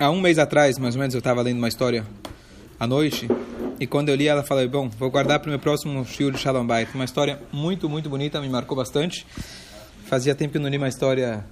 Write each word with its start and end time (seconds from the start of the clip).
há 0.00 0.10
um 0.10 0.18
mês 0.18 0.38
atrás, 0.38 0.78
mais 0.78 0.94
ou 0.94 0.98
menos, 0.98 1.14
eu 1.14 1.18
estava 1.18 1.42
lendo 1.42 1.58
uma 1.58 1.68
história 1.68 2.06
à 2.78 2.86
noite, 2.86 3.28
e 3.78 3.86
quando 3.86 4.08
eu 4.08 4.14
li 4.14 4.26
ela, 4.26 4.42
falei, 4.42 4.66
bom, 4.66 4.88
vou 4.88 5.10
guardar 5.10 5.38
para 5.38 5.48
o 5.48 5.50
meu 5.50 5.58
próximo 5.58 6.04
shiur 6.06 6.32
de 6.32 6.38
Shalom 6.38 6.66
Bait. 6.66 6.88
Uma 6.94 7.04
história 7.04 7.38
muito, 7.52 7.88
muito 7.88 8.08
bonita, 8.08 8.40
me 8.40 8.48
marcou 8.48 8.74
bastante. 8.74 9.26
Fazia 10.06 10.34
tempo 10.34 10.52
que 10.52 10.58
eu 10.58 10.62
não 10.62 10.70
li 10.70 10.78
uma 10.78 10.88
história 10.88 11.44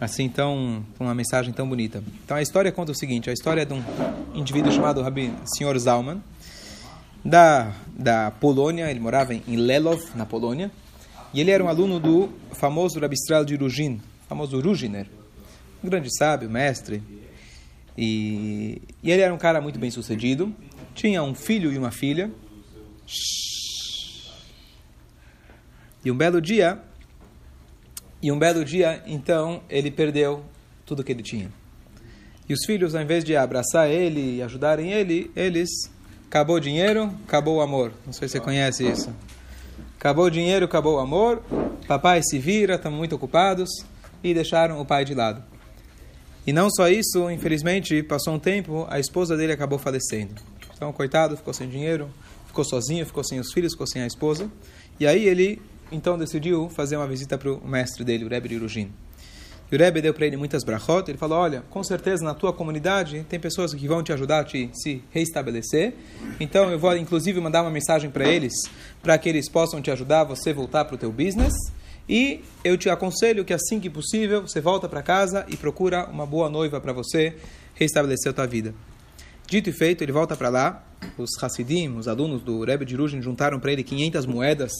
assim 0.00 0.28
tão 0.28 0.84
com 0.96 1.04
uma 1.04 1.14
mensagem 1.14 1.52
tão 1.52 1.68
bonita. 1.68 2.02
Então 2.24 2.36
a 2.36 2.42
história 2.42 2.70
conta 2.72 2.92
o 2.92 2.94
seguinte: 2.94 3.28
a 3.28 3.32
história 3.32 3.62
é 3.62 3.64
de 3.64 3.74
um 3.74 3.82
indivíduo 4.32 4.72
chamado 4.72 5.04
Sr. 5.44 5.78
Zalman 5.78 6.22
da 7.24 7.72
da 7.96 8.30
Polônia. 8.30 8.90
Ele 8.90 9.00
morava 9.00 9.34
em 9.34 9.56
Lelov, 9.56 10.02
na 10.14 10.24
Polônia, 10.24 10.70
e 11.34 11.40
ele 11.40 11.50
era 11.50 11.62
um 11.62 11.68
aluno 11.68 12.00
do 12.00 12.30
famoso 12.52 12.98
Rabistral 12.98 13.44
de 13.44 13.56
Rugin, 13.56 14.00
famoso 14.28 14.58
Ruginer, 14.60 15.06
um 15.84 15.88
grande 15.88 16.08
sábio, 16.16 16.48
mestre. 16.48 17.02
E, 18.00 18.80
e 19.02 19.10
ele 19.10 19.22
era 19.22 19.34
um 19.34 19.38
cara 19.38 19.60
muito 19.60 19.76
bem 19.76 19.90
sucedido. 19.90 20.54
Tinha 20.94 21.20
um 21.20 21.34
filho 21.34 21.72
e 21.72 21.76
uma 21.76 21.90
filha. 21.90 22.30
E 26.04 26.10
um 26.10 26.16
belo 26.16 26.40
dia, 26.40 26.80
e 28.22 28.30
um 28.30 28.38
belo 28.38 28.64
dia, 28.64 29.02
então, 29.04 29.60
ele 29.68 29.90
perdeu 29.90 30.44
tudo 30.86 31.02
que 31.02 31.10
ele 31.10 31.24
tinha. 31.24 31.50
E 32.48 32.54
os 32.54 32.64
filhos, 32.64 32.94
ao 32.94 33.02
invés 33.02 33.24
de 33.24 33.36
abraçar 33.36 33.90
ele 33.90 34.36
e 34.36 34.42
ajudarem 34.42 34.92
ele, 34.92 35.28
eles 35.34 35.68
acabou 36.28 36.56
o 36.56 36.60
dinheiro, 36.60 37.12
acabou 37.26 37.56
o 37.56 37.60
amor. 37.60 37.92
Não 38.06 38.12
sei 38.12 38.28
se 38.28 38.32
você 38.32 38.40
conhece 38.40 38.88
isso. 38.88 39.12
Acabou 39.98 40.26
o 40.26 40.30
dinheiro, 40.30 40.66
acabou 40.66 40.96
o 40.96 41.00
amor. 41.00 41.42
Papai 41.88 42.22
se 42.22 42.38
vira, 42.38 42.76
estão 42.76 42.92
muito 42.92 43.16
ocupados 43.16 43.68
e 44.22 44.32
deixaram 44.32 44.80
o 44.80 44.86
pai 44.86 45.04
de 45.04 45.14
lado. 45.14 45.42
E 46.48 46.52
não 46.52 46.70
só 46.70 46.88
isso, 46.88 47.30
infelizmente, 47.30 48.02
passou 48.02 48.32
um 48.32 48.38
tempo, 48.38 48.86
a 48.88 48.98
esposa 48.98 49.36
dele 49.36 49.52
acabou 49.52 49.78
falecendo. 49.78 50.34
Então, 50.74 50.90
coitado, 50.94 51.36
ficou 51.36 51.52
sem 51.52 51.68
dinheiro, 51.68 52.08
ficou 52.46 52.64
sozinho, 52.64 53.04
ficou 53.04 53.22
sem 53.22 53.38
os 53.38 53.52
filhos, 53.52 53.72
ficou 53.72 53.86
sem 53.86 54.00
a 54.00 54.06
esposa. 54.06 54.50
E 54.98 55.06
aí 55.06 55.28
ele, 55.28 55.60
então, 55.92 56.16
decidiu 56.16 56.70
fazer 56.70 56.96
uma 56.96 57.06
visita 57.06 57.36
para 57.36 57.52
o 57.52 57.68
mestre 57.68 58.02
dele, 58.02 58.24
o 58.24 58.28
Rebbe 58.30 58.54
Irujin. 58.54 58.90
E 59.70 59.76
o 59.76 59.78
Rebbe 59.78 60.00
deu 60.00 60.14
para 60.14 60.24
ele 60.24 60.38
muitas 60.38 60.64
brachot. 60.64 61.10
Ele 61.10 61.18
falou: 61.18 61.36
Olha, 61.38 61.62
com 61.68 61.84
certeza 61.84 62.24
na 62.24 62.32
tua 62.32 62.50
comunidade 62.50 63.26
tem 63.28 63.38
pessoas 63.38 63.74
que 63.74 63.86
vão 63.86 64.02
te 64.02 64.10
ajudar 64.14 64.38
a 64.38 64.44
te 64.44 64.70
se 64.72 65.02
reestabelecer. 65.10 65.92
Então 66.40 66.70
eu 66.70 66.78
vou, 66.78 66.96
inclusive, 66.96 67.38
mandar 67.42 67.60
uma 67.60 67.70
mensagem 67.70 68.08
para 68.08 68.26
eles, 68.26 68.54
para 69.02 69.18
que 69.18 69.28
eles 69.28 69.50
possam 69.50 69.82
te 69.82 69.90
ajudar 69.90 70.24
você 70.24 70.54
voltar 70.54 70.86
para 70.86 70.94
o 70.94 70.98
teu 70.98 71.12
business. 71.12 71.52
E 72.08 72.40
eu 72.64 72.78
te 72.78 72.88
aconselho 72.88 73.44
que 73.44 73.52
assim 73.52 73.78
que 73.78 73.90
possível 73.90 74.42
você 74.42 74.60
volta 74.60 74.88
para 74.88 75.02
casa 75.02 75.44
e 75.48 75.56
procura 75.56 76.06
uma 76.06 76.24
boa 76.24 76.48
noiva 76.48 76.80
para 76.80 76.92
você 76.92 77.36
reestabelecer 77.74 78.30
a 78.30 78.32
tua 78.32 78.46
vida. 78.46 78.74
Dito 79.46 79.70
e 79.70 79.72
feito, 79.72 80.02
ele 80.02 80.12
volta 80.12 80.36
para 80.36 80.48
lá. 80.48 80.84
Os 81.16 81.30
Hassidim, 81.42 81.96
os 81.96 82.08
alunos 82.08 82.42
do 82.42 82.64
Rebbe 82.64 82.84
de 82.84 82.96
Rujin, 82.96 83.22
juntaram 83.22 83.60
para 83.60 83.72
ele 83.72 83.82
500 83.82 84.26
moedas 84.26 84.72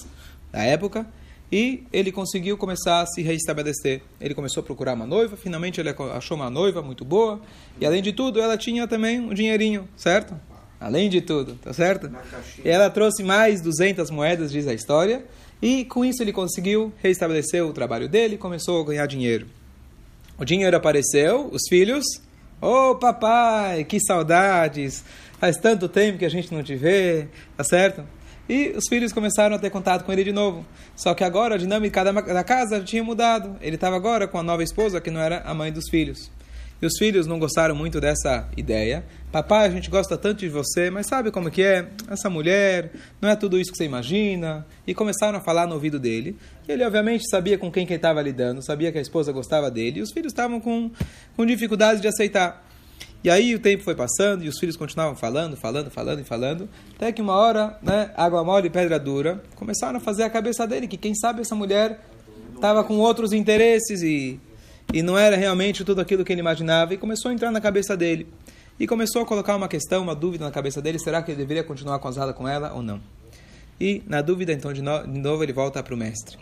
da 0.51 0.63
época 0.63 1.07
e 1.51 1.85
ele 1.93 2.13
conseguiu 2.13 2.57
começar 2.57 3.01
a 3.01 3.07
se 3.07 3.23
reestabelecer. 3.23 4.03
Ele 4.21 4.35
começou 4.35 4.63
a 4.63 4.65
procurar 4.65 4.95
uma 4.95 5.07
noiva, 5.07 5.37
finalmente 5.37 5.81
ele 5.81 5.89
achou 6.15 6.37
uma 6.37 6.51
noiva 6.51 6.83
muito 6.83 7.05
boa 7.05 7.41
e 7.81 7.87
além 7.87 8.03
de 8.03 8.13
tudo 8.13 8.41
ela 8.41 8.57
tinha 8.57 8.87
também 8.87 9.21
um 9.21 9.33
dinheirinho, 9.33 9.89
certo? 9.97 10.35
Além 10.81 11.09
de 11.09 11.21
tudo, 11.21 11.55
tá 11.57 11.73
certo? 11.73 12.11
E 12.65 12.69
ela 12.69 12.89
trouxe 12.89 13.23
mais 13.23 13.61
200 13.61 14.11
moedas, 14.11 14.53
diz 14.53 14.67
a 14.69 14.75
história, 14.75 15.25
e 15.61 15.85
com 15.85 16.05
isso 16.05 16.23
ele 16.23 16.33
conseguiu 16.33 16.93
reestabelecer 16.99 17.65
o 17.65 17.73
trabalho 17.73 18.09
dele 18.09 18.37
e 18.37 18.39
começou 18.39 18.81
a 18.81 18.85
ganhar 18.85 19.07
dinheiro. 19.07 19.47
O 20.39 20.45
dinheiro 20.45 20.77
apareceu, 20.77 21.49
os 21.53 21.63
filhos, 21.69 22.05
ô 22.63 22.91
oh, 22.91 22.95
papai, 22.95 23.85
que 23.85 23.99
saudades, 23.99 25.03
faz 25.41 25.57
tanto 25.57 25.89
tempo 25.89 26.19
que 26.19 26.25
a 26.25 26.31
gente 26.31 26.55
não 26.55 26.63
te 26.63 26.77
vê, 26.77 27.27
tá 27.57 27.65
certo? 27.65 28.05
E 28.49 28.73
os 28.77 28.85
filhos 28.89 29.13
começaram 29.13 29.57
a 29.57 29.59
ter 29.59 29.69
contato 29.69 30.05
com 30.05 30.13
ele 30.13 30.25
de 30.25 30.33
novo. 30.33 30.65
Só 30.97 31.13
que 31.13 31.23
agora 31.23 31.57
a 31.57 31.59
dinâmica 31.59 32.03
da 32.03 32.43
casa 32.43 32.81
tinha 32.81 33.05
mudado. 33.05 33.57
Ele 33.61 33.75
estava 33.75 33.95
agora 33.95 34.27
com 34.27 34.39
a 34.39 34.43
nova 34.43 34.63
esposa, 34.63 35.03
que 35.03 35.11
não 35.11 35.21
era 35.21 35.43
a 35.43 35.53
mãe 35.53 35.71
dos 35.71 35.85
filhos. 35.91 36.31
E 36.81 36.87
os 36.87 36.97
filhos 36.97 37.27
não 37.27 37.39
gostaram 37.39 37.75
muito 37.75 38.01
dessa 38.01 38.49
ideia. 38.57 39.05
Papai, 39.33 39.67
a 39.67 39.71
gente 39.71 39.91
gosta 39.91 40.17
tanto 40.17 40.39
de 40.39 40.49
você, 40.49 40.91
mas 40.91 41.07
sabe 41.07 41.31
como 41.33 41.51
que 41.51 41.63
é? 41.63 41.89
Essa 42.09 42.31
mulher, 42.31 42.93
não 43.21 43.29
é 43.29 43.35
tudo 43.35 43.59
isso 43.59 43.73
que 43.73 43.77
você 43.77 43.85
imagina. 43.85 44.65
E 44.87 44.95
começaram 44.95 45.39
a 45.39 45.41
falar 45.41 45.67
no 45.67 45.75
ouvido 45.75 45.99
dele. 45.99 46.37
E 46.69 46.73
ele, 46.73 46.85
obviamente, 46.85 47.29
sabia 47.29 47.59
com 47.59 47.71
quem 47.71 47.85
que 47.85 47.93
ele 47.93 47.99
estava 47.99 48.23
lidando, 48.23 48.63
sabia 48.63 48.93
que 48.93 48.99
a 48.99 49.01
esposa 49.01 49.33
gostava 49.33 49.71
dele. 49.71 49.99
E 49.99 50.03
os 50.03 50.13
filhos 50.13 50.33
estavam 50.33 50.61
com, 50.61 50.91
com 51.37 51.45
dificuldade 51.45 52.01
de 52.01 52.07
aceitar. 52.07 52.65
E 53.23 53.29
aí 53.29 53.53
o 53.55 53.59
tempo 53.59 53.83
foi 53.83 53.97
passando 53.97 54.45
e 54.45 54.49
os 54.49 54.59
filhos 54.61 54.77
continuavam 54.77 55.17
falando, 55.17 55.57
falando, 55.57 55.91
falando 55.91 56.21
e 56.21 56.25
falando, 56.25 56.69
até 56.95 57.11
que 57.11 57.21
uma 57.21 57.35
hora, 57.35 57.77
né, 57.83 58.13
água 58.17 58.45
mole 58.45 58.69
e 58.69 58.71
pedra 58.71 58.97
dura, 58.97 59.43
começaram 59.57 59.97
a 59.97 60.01
fazer 60.01 60.23
a 60.23 60.31
cabeça 60.31 60.65
dele 60.69 60.87
que 60.87 60.97
quem 60.97 61.17
sabe 61.17 61.41
essa 61.41 61.55
mulher 61.55 62.01
estava 62.55 62.85
com 62.85 62.97
outros 62.99 63.33
interesses 63.33 64.03
e 64.03 64.39
e 64.93 65.03
não 65.03 65.19
era 65.19 65.37
realmente 65.37 65.85
tudo 65.85 66.01
aquilo 66.01 66.25
que 66.25 66.33
ele 66.33 66.41
imaginava, 66.41 66.95
e 66.95 66.97
começou 66.97 67.31
a 67.31 67.35
entrar 67.35 67.51
na 67.51 67.61
cabeça 67.61 67.97
dele. 67.97 68.27
E 68.81 68.87
começou 68.87 69.23
a 69.23 69.27
colocar 69.27 69.57
uma 69.57 69.69
questão, 69.69 70.03
uma 70.03 70.15
dúvida 70.15 70.45
na 70.45 70.51
cabeça 70.51 70.81
dele: 70.81 70.99
será 70.99 71.23
que 71.23 71.31
ele 71.31 71.39
deveria 71.39 71.65
continuar 71.65 71.99
casado 71.99 72.33
com 72.33 72.47
ela 72.47 72.73
ou 72.73 72.83
não? 72.83 73.01
E, 73.81 74.03
na 74.07 74.23
dúvida, 74.23 74.53
então, 74.53 74.73
de, 74.73 74.81
no, 74.81 75.07
de 75.07 75.19
novo, 75.19 75.43
ele 75.43 75.53
volta 75.53 75.83
para 75.83 75.95
o 75.95 75.97
mestre. 75.97 76.39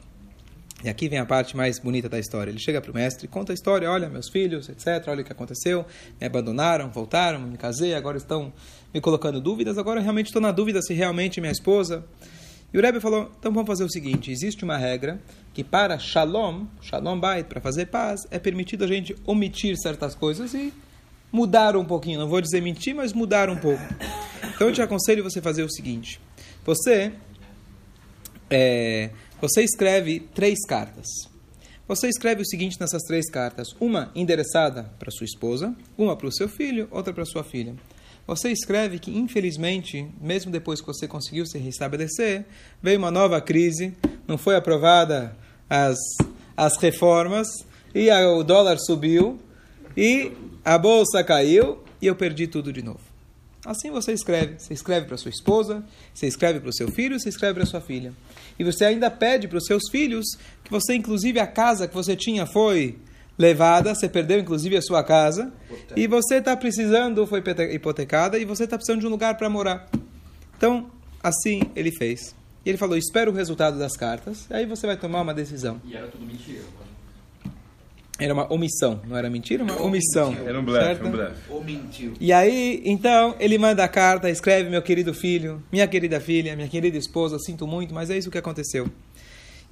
E 0.85 0.89
aqui 0.89 1.09
vem 1.09 1.19
a 1.19 1.25
parte 1.25 1.57
mais 1.57 1.79
bonita 1.79 2.09
da 2.09 2.19
história. 2.19 2.51
Ele 2.51 2.59
chega 2.59 2.81
para 2.81 2.91
o 2.91 2.95
mestre, 2.95 3.27
conta 3.27 3.53
a 3.53 3.55
história: 3.55 3.91
olha, 3.91 4.09
meus 4.09 4.29
filhos, 4.29 4.69
etc., 4.69 5.09
olha 5.09 5.23
o 5.23 5.25
que 5.25 5.33
aconteceu, 5.33 5.87
me 6.21 6.27
abandonaram, 6.27 6.91
voltaram, 6.91 7.41
me 7.41 7.57
casei, 7.57 7.95
agora 7.95 8.19
estão 8.19 8.53
me 8.93 9.01
colocando 9.01 9.41
dúvidas. 9.41 9.79
Agora 9.79 10.01
realmente 10.01 10.27
estou 10.27 10.43
na 10.43 10.53
dúvida 10.53 10.83
se 10.83 10.93
realmente 10.93 11.41
minha 11.41 11.53
esposa 11.53 12.05
e 12.73 12.79
o 12.79 12.83
Rebbe 12.83 13.01
falou: 13.01 13.31
então 13.39 13.53
vamos 13.53 13.67
fazer 13.67 13.85
o 13.85 13.91
seguinte: 13.91 14.31
existe 14.31 14.65
uma 14.65 14.77
regra 14.77 15.21
que 15.57 15.65
para 15.65 15.99
shalom, 15.99 16.67
shalom 16.83 17.19
bait, 17.19 17.49
para 17.49 17.63
fazer 17.63 17.87
paz, 17.87 18.27
é 18.31 18.39
permitido 18.39 18.85
a 18.85 18.87
gente 18.87 19.17
omitir 19.25 19.75
certas 19.79 20.15
coisas 20.15 20.53
e 20.53 20.71
mudar 21.33 21.79
um 21.79 21.85
pouquinho. 21.87 22.21
Não 22.21 22.29
vou 22.29 22.43
dizer 22.43 22.61
mentir, 22.61 22.95
mas 22.95 23.15
mudar 23.15 23.49
um 23.49 23.57
pouco. 23.57 23.83
Então 24.55 24.69
eu 24.69 24.75
te 24.75 24.83
aconselho 24.83 25.25
você 25.25 25.41
fazer 25.41 25.63
o 25.63 25.71
seguinte: 25.71 26.21
você, 26.63 27.11
é, 28.51 29.09
você 29.41 29.63
escreve 29.63 30.21
três 30.35 30.59
cartas. 30.67 31.07
Você 31.89 32.07
escreve 32.07 32.43
o 32.43 32.47
seguinte 32.47 32.79
nessas 32.79 33.01
três 33.05 33.31
cartas: 33.31 33.69
uma 33.81 34.13
endereçada 34.15 34.93
para 34.99 35.11
sua 35.11 35.25
esposa, 35.25 35.75
uma 35.97 36.15
para 36.15 36.27
o 36.27 36.33
seu 36.33 36.51
filho, 36.51 36.87
outra 36.91 37.15
para 37.15 37.25
sua 37.25 37.43
filha. 37.43 37.75
Você 38.27 38.51
escreve 38.51 38.99
que, 38.99 39.17
infelizmente, 39.17 40.07
mesmo 40.21 40.53
depois 40.53 40.83
que 40.83 40.87
você 40.87 41.09
conseguiu 41.09 41.47
se 41.47 41.57
restabelecer, 41.57 42.45
veio 42.83 42.99
uma 42.99 43.11
nova 43.11 43.41
crise, 43.41 43.95
não 44.29 44.37
foi 44.37 44.55
aprovada 44.57 45.35
as, 45.69 45.99
as 46.57 46.77
reformas, 46.79 47.49
e 47.95 48.11
a, 48.11 48.29
o 48.31 48.45
dólar 48.45 48.79
subiu, 48.79 49.39
e 49.97 50.33
a 50.65 50.77
bolsa 50.77 51.23
caiu, 51.25 51.79
e 52.01 52.07
eu 52.07 52.15
perdi 52.15 52.47
tudo 52.47 52.73
de 52.73 52.83
novo. 52.83 53.01
Assim 53.65 53.91
você 53.91 54.13
escreve. 54.13 54.55
Você 54.59 54.73
escreve 54.73 55.07
para 55.07 55.17
sua 55.17 55.31
esposa, 55.31 55.85
você 56.15 56.27
escreve 56.27 56.61
para 56.61 56.71
o 56.71 56.73
seu 56.73 56.89
filho, 56.89 57.19
você 57.19 57.29
escreve 57.29 57.55
para 57.55 57.67
sua 57.67 57.81
filha. 57.81 58.13
E 58.57 58.63
você 58.63 58.85
ainda 58.85 59.11
pede 59.11 59.49
para 59.49 59.59
os 59.59 59.65
seus 59.65 59.83
filhos 59.91 60.25
que 60.63 60.71
você, 60.71 60.95
inclusive, 60.95 61.41
a 61.41 61.47
casa 61.47 61.89
que 61.89 61.95
você 61.95 62.15
tinha 62.15 62.47
foi 62.47 62.97
levada, 63.37 63.95
você 63.95 64.09
perdeu 64.09 64.39
inclusive 64.39 64.77
a 64.77 64.83
sua 64.83 65.03
casa, 65.03 65.53
e 65.95 66.07
você 66.07 66.37
está 66.37 66.57
precisando, 66.57 67.27
foi 67.27 67.43
hipotecada, 67.73 68.39
e 68.39 68.45
você 68.45 68.65
está 68.65 68.77
precisando 68.77 69.01
de 69.01 69.07
um 69.07 69.11
lugar 69.11 69.37
para 69.37 69.51
morar. 69.51 69.89
Então, 70.57 70.91
assim 71.23 71.61
ele 71.75 71.91
fez. 71.91 72.35
E 72.67 72.69
ele 72.69 72.77
falou: 72.77 72.99
espera 72.99 73.31
o 73.31 73.33
resultado 73.33 73.79
das 73.79 73.97
cartas, 73.97 74.51
aí 74.51 74.67
você 74.67 74.89
vai 74.89 74.97
tomar 74.97 75.21
uma 75.21 75.33
decisão. 75.33 75.81
E 75.85 75.95
era 75.97 76.09
tudo 76.09 76.27
mentira. 76.27 76.65
Era 78.19 78.33
uma 78.33 78.53
omissão, 78.53 79.01
não 79.07 79.17
era 79.17 79.29
mentira, 79.31 79.63
uma 79.63 79.81
omissão. 79.81 80.35
Era 80.45 80.59
um 80.59 80.65
blefe, 80.65 81.05
um 81.05 81.11
blefe. 81.11 81.35
Ou 81.51 81.63
mentiu. 81.63 82.15
E 82.19 82.33
aí, 82.33 82.83
então, 82.85 83.37
ele 83.39 83.57
manda 83.57 83.85
a 83.85 83.89
carta, 83.89 84.29
escreve: 84.29 84.69
Meu 84.69 84.83
querido 84.83 85.15
filho, 85.15 85.63
minha 85.71 85.87
querida 85.87 86.19
filha, 86.19 86.57
minha 86.57 86.67
querida 86.67 86.97
esposa, 86.97 87.39
sinto 87.39 87.69
muito, 87.69 87.95
mas 87.95 88.11
é 88.11 88.19
isso 88.19 88.31
que 88.31 88.39
aconteceu. 88.39 88.91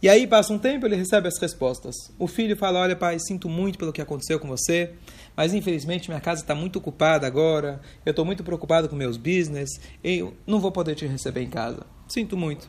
E 0.00 0.08
aí 0.08 0.26
passa 0.26 0.52
um 0.52 0.58
tempo, 0.58 0.84
ele 0.84 0.96
recebe 0.96 1.26
as 1.26 1.38
respostas. 1.40 1.96
O 2.18 2.26
filho 2.26 2.54
fala: 2.56 2.80
Olha, 2.80 2.94
pai, 2.94 3.18
sinto 3.18 3.48
muito 3.48 3.78
pelo 3.78 3.92
que 3.92 4.02
aconteceu 4.02 4.38
com 4.38 4.46
você, 4.46 4.90
mas 5.34 5.54
infelizmente 5.54 6.10
minha 6.10 6.20
casa 6.20 6.42
está 6.42 6.54
muito 6.54 6.78
ocupada 6.78 7.26
agora. 7.26 7.80
Eu 8.04 8.10
estou 8.10 8.24
muito 8.24 8.44
preocupado 8.44 8.88
com 8.88 8.94
meus 8.94 9.16
business. 9.16 9.80
E 10.04 10.18
eu 10.18 10.34
não 10.46 10.60
vou 10.60 10.70
poder 10.70 10.94
te 10.94 11.06
receber 11.06 11.40
em 11.40 11.48
casa. 11.48 11.86
Sinto 12.06 12.36
muito. 12.36 12.68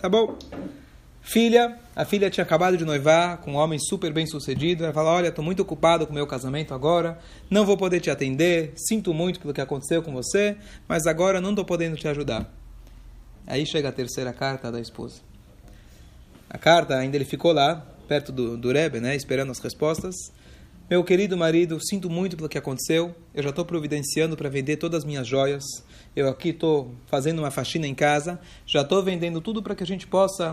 Tá 0.00 0.08
bom? 0.08 0.38
Filha, 1.22 1.78
a 1.94 2.04
filha 2.04 2.30
tinha 2.30 2.42
acabado 2.42 2.76
de 2.76 2.84
noivar 2.84 3.38
com 3.38 3.52
um 3.52 3.56
homem 3.56 3.78
super 3.78 4.12
bem 4.12 4.26
sucedido. 4.26 4.84
Ela 4.84 4.92
fala: 4.92 5.12
Olha, 5.12 5.28
estou 5.28 5.44
muito 5.44 5.60
ocupado 5.60 6.06
com 6.06 6.14
meu 6.14 6.26
casamento 6.26 6.72
agora, 6.72 7.18
não 7.50 7.66
vou 7.66 7.76
poder 7.76 8.00
te 8.00 8.10
atender. 8.10 8.72
Sinto 8.76 9.12
muito 9.12 9.40
pelo 9.40 9.52
que 9.52 9.60
aconteceu 9.60 10.02
com 10.02 10.12
você, 10.12 10.56
mas 10.88 11.06
agora 11.06 11.40
não 11.40 11.50
estou 11.50 11.64
podendo 11.64 11.96
te 11.96 12.08
ajudar. 12.08 12.50
Aí 13.46 13.66
chega 13.66 13.88
a 13.88 13.92
terceira 13.92 14.32
carta 14.32 14.70
da 14.70 14.80
esposa 14.80 15.30
a 16.50 16.58
carta, 16.58 16.96
ainda 16.96 17.16
ele 17.16 17.24
ficou 17.24 17.52
lá, 17.52 17.86
perto 18.08 18.32
do, 18.32 18.56
do 18.56 18.72
Rebbe, 18.72 19.00
né, 19.00 19.14
esperando 19.14 19.52
as 19.52 19.60
respostas. 19.60 20.16
Meu 20.90 21.04
querido 21.04 21.36
marido, 21.36 21.78
sinto 21.80 22.10
muito 22.10 22.36
pelo 22.36 22.48
que 22.48 22.58
aconteceu. 22.58 23.14
Eu 23.32 23.44
já 23.44 23.50
estou 23.50 23.64
providenciando 23.64 24.36
para 24.36 24.48
vender 24.48 24.76
todas 24.76 24.98
as 24.98 25.04
minhas 25.04 25.24
joias. 25.24 25.62
Eu 26.16 26.28
aqui 26.28 26.48
estou 26.48 26.92
fazendo 27.06 27.38
uma 27.38 27.50
faxina 27.52 27.86
em 27.86 27.94
casa. 27.94 28.40
Já 28.66 28.80
estou 28.80 29.00
vendendo 29.00 29.40
tudo 29.40 29.62
para 29.62 29.76
que 29.76 29.84
a 29.84 29.86
gente 29.86 30.08
possa 30.08 30.50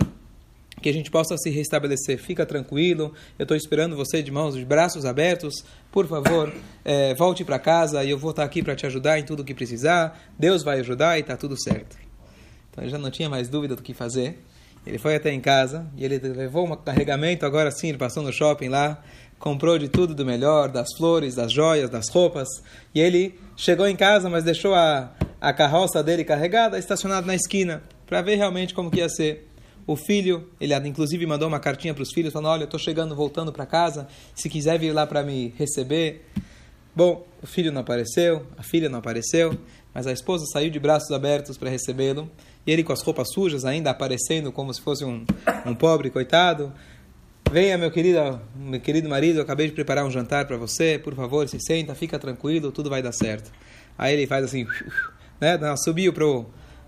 que 0.79 0.89
a 0.89 0.93
gente 0.93 1.09
possa 1.09 1.35
se 1.39 1.49
restabelecer. 1.49 2.19
Fica 2.19 2.45
tranquilo. 2.45 3.15
Eu 3.39 3.45
estou 3.45 3.57
esperando 3.57 3.95
você 3.95 4.21
de 4.21 4.29
mãos, 4.29 4.53
de 4.53 4.63
braços 4.63 5.05
abertos. 5.05 5.65
Por 5.91 6.05
favor, 6.05 6.53
é, 6.85 7.15
volte 7.15 7.43
para 7.43 7.57
casa 7.57 8.03
e 8.03 8.11
eu 8.11 8.17
vou 8.19 8.29
estar 8.29 8.43
aqui 8.43 8.61
para 8.61 8.75
te 8.75 8.85
ajudar 8.85 9.17
em 9.17 9.23
tudo 9.23 9.43
que 9.43 9.55
precisar. 9.55 10.21
Deus 10.37 10.61
vai 10.61 10.81
ajudar 10.81 11.17
e 11.17 11.21
está 11.21 11.35
tudo 11.35 11.59
certo. 11.59 11.97
Então 12.69 12.83
ele 12.83 12.91
já 12.91 12.99
não 12.99 13.09
tinha 13.09 13.27
mais 13.27 13.49
dúvida 13.49 13.75
do 13.75 13.81
que 13.81 13.91
fazer. 13.91 14.37
Ele 14.85 14.99
foi 14.99 15.15
até 15.15 15.33
em 15.33 15.41
casa 15.41 15.85
e 15.97 16.05
ele 16.05 16.19
levou 16.19 16.65
um 16.65 16.75
carregamento. 16.75 17.43
Agora 17.43 17.71
sim, 17.71 17.89
ele 17.89 17.97
passou 17.97 18.21
no 18.21 18.31
shopping 18.31 18.69
lá 18.69 19.03
comprou 19.39 19.77
de 19.77 19.87
tudo 19.87 20.15
do 20.15 20.25
melhor, 20.25 20.69
das 20.69 20.87
flores, 20.97 21.35
das 21.35 21.51
joias, 21.51 21.89
das 21.89 22.09
roupas. 22.09 22.47
E 22.93 22.99
ele 22.99 23.39
chegou 23.55 23.87
em 23.87 23.95
casa, 23.95 24.29
mas 24.29 24.43
deixou 24.43 24.73
a, 24.73 25.11
a 25.39 25.53
carroça 25.53 26.03
dele 26.03 26.23
carregada, 26.23 26.77
estacionada 26.77 27.25
na 27.25 27.35
esquina, 27.35 27.83
para 28.05 28.21
ver 28.21 28.35
realmente 28.35 28.73
como 28.73 28.89
que 28.91 28.99
ia 28.99 29.09
ser. 29.09 29.47
O 29.85 29.95
filho, 29.95 30.49
ele 30.59 30.75
inclusive 30.87 31.25
mandou 31.25 31.47
uma 31.47 31.59
cartinha 31.59 31.93
para 31.93 32.03
os 32.03 32.11
filhos, 32.11 32.33
falando: 32.33 32.51
Olha, 32.51 32.63
estou 32.65 32.79
chegando, 32.79 33.15
voltando 33.15 33.53
para 33.53 33.65
casa, 33.65 34.07
se 34.35 34.49
quiser 34.49 34.77
vir 34.77 34.91
lá 34.91 35.07
para 35.07 35.23
me 35.23 35.53
receber. 35.57 36.25
Bom, 36.93 37.25
o 37.41 37.47
filho 37.47 37.71
não 37.71 37.81
apareceu, 37.81 38.45
a 38.57 38.63
filha 38.63 38.89
não 38.89 38.99
apareceu, 38.99 39.57
mas 39.93 40.07
a 40.07 40.11
esposa 40.11 40.45
saiu 40.51 40.69
de 40.69 40.79
braços 40.79 41.11
abertos 41.11 41.57
para 41.57 41.69
recebê-lo. 41.69 42.29
E 42.65 42.71
ele 42.71 42.83
com 42.83 42.91
as 42.91 43.01
roupas 43.01 43.29
sujas 43.31 43.63
ainda 43.63 43.89
aparecendo 43.89 44.51
como 44.51 44.73
se 44.73 44.81
fosse 44.81 45.05
um, 45.05 45.23
um 45.65 45.73
pobre 45.73 46.09
coitado. 46.09 46.73
Venha, 47.51 47.77
meu 47.77 47.89
querido, 47.89 48.41
meu 48.55 48.79
querido 48.79 49.07
marido, 49.07 49.37
eu 49.37 49.41
acabei 49.41 49.67
de 49.67 49.73
preparar 49.73 50.05
um 50.05 50.11
jantar 50.11 50.45
para 50.45 50.57
você, 50.57 50.99
por 51.01 51.15
favor, 51.15 51.47
se 51.47 51.57
senta, 51.59 51.95
fica 51.95 52.19
tranquilo, 52.19 52.71
tudo 52.71 52.89
vai 52.89 53.01
dar 53.01 53.13
certo. 53.13 53.51
Aí 53.97 54.13
ele 54.13 54.27
faz 54.27 54.43
assim, 54.43 54.67
né, 55.39 55.57
subiu 55.77 56.11
pro 56.11 56.45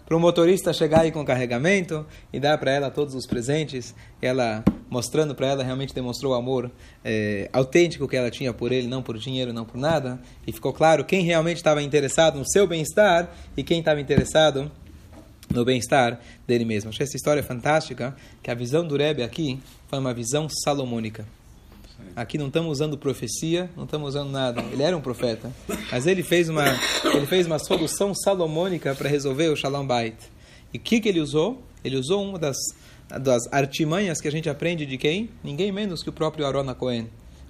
para 0.10 0.18
o 0.18 0.20
motorista 0.20 0.74
chegar 0.74 1.02
aí 1.02 1.12
com 1.12 1.22
o 1.22 1.26
carregamento 1.26 2.04
e 2.34 2.40
dar 2.40 2.58
para 2.58 2.72
ela 2.72 2.90
todos 2.90 3.14
os 3.14 3.28
presentes. 3.28 3.94
Ela, 4.20 4.64
mostrando 4.90 5.36
para 5.36 5.46
ela, 5.46 5.64
realmente 5.64 5.94
demonstrou 5.94 6.34
o 6.34 6.36
amor 6.36 6.72
é, 7.06 7.48
autêntico 7.54 8.08
que 8.08 8.18
ela 8.18 8.32
tinha 8.32 8.52
por 8.52 8.72
ele, 8.72 8.88
não 8.88 9.04
por 9.04 9.20
dinheiro, 9.20 9.54
não 9.54 9.64
por 9.64 9.78
nada. 9.78 10.20
E 10.48 10.52
ficou 10.52 10.74
claro 10.74 11.06
quem 11.06 11.22
realmente 11.22 11.58
estava 11.58 11.84
interessado 11.84 12.40
no 12.40 12.50
seu 12.50 12.66
bem-estar 12.66 13.30
e 13.56 13.62
quem 13.62 13.82
estava 13.82 14.02
interessado 14.02 14.72
no 15.50 15.66
bem-estar 15.66 16.20
dele 16.48 16.66
mesmo. 16.66 16.90
Achei 16.90 17.06
essa 17.06 17.16
história 17.16 17.44
fantástica, 17.44 18.16
que 18.42 18.52
a 18.52 18.56
visão 18.56 18.88
do 18.88 18.96
Rebbe 18.96 19.24
aqui 19.24 19.60
foi 19.88 20.00
uma 20.00 20.14
visão 20.14 20.48
salomônica. 20.64 21.26
Aqui 22.16 22.38
não 22.38 22.48
estamos 22.48 22.72
usando 22.72 22.98
profecia, 22.98 23.70
não 23.76 23.84
estamos 23.84 24.10
usando 24.10 24.32
nada. 24.32 24.62
Ele 24.72 24.84
era 24.84 24.96
um 24.96 25.02
profeta, 25.02 25.52
mas 25.92 26.08
ele 26.08 26.24
fez 26.24 26.50
uma, 26.50 26.66
ele 27.14 27.26
fez 27.26 27.46
uma 27.46 27.60
solução 27.60 28.14
salomônica 28.14 28.96
para 28.96 29.10
resolver 29.10 29.50
o 29.50 29.56
Shalom 29.56 29.86
Bait. 29.86 30.16
E 30.74 30.78
o 30.78 30.80
que, 30.80 31.00
que 31.00 31.10
ele 31.10 31.20
usou? 31.20 31.62
Ele 31.84 31.98
usou 31.98 32.24
uma 32.24 32.38
das, 32.38 32.58
das 33.22 33.52
artimanhas 33.52 34.22
que 34.22 34.28
a 34.28 34.32
gente 34.32 34.50
aprende 34.50 34.86
de 34.86 34.98
quem? 34.98 35.30
Ninguém 35.44 35.72
menos 35.72 36.04
que 36.04 36.10
o 36.10 36.14
próprio 36.14 36.46
Aaron 36.46 36.74
Cohen 36.76 37.08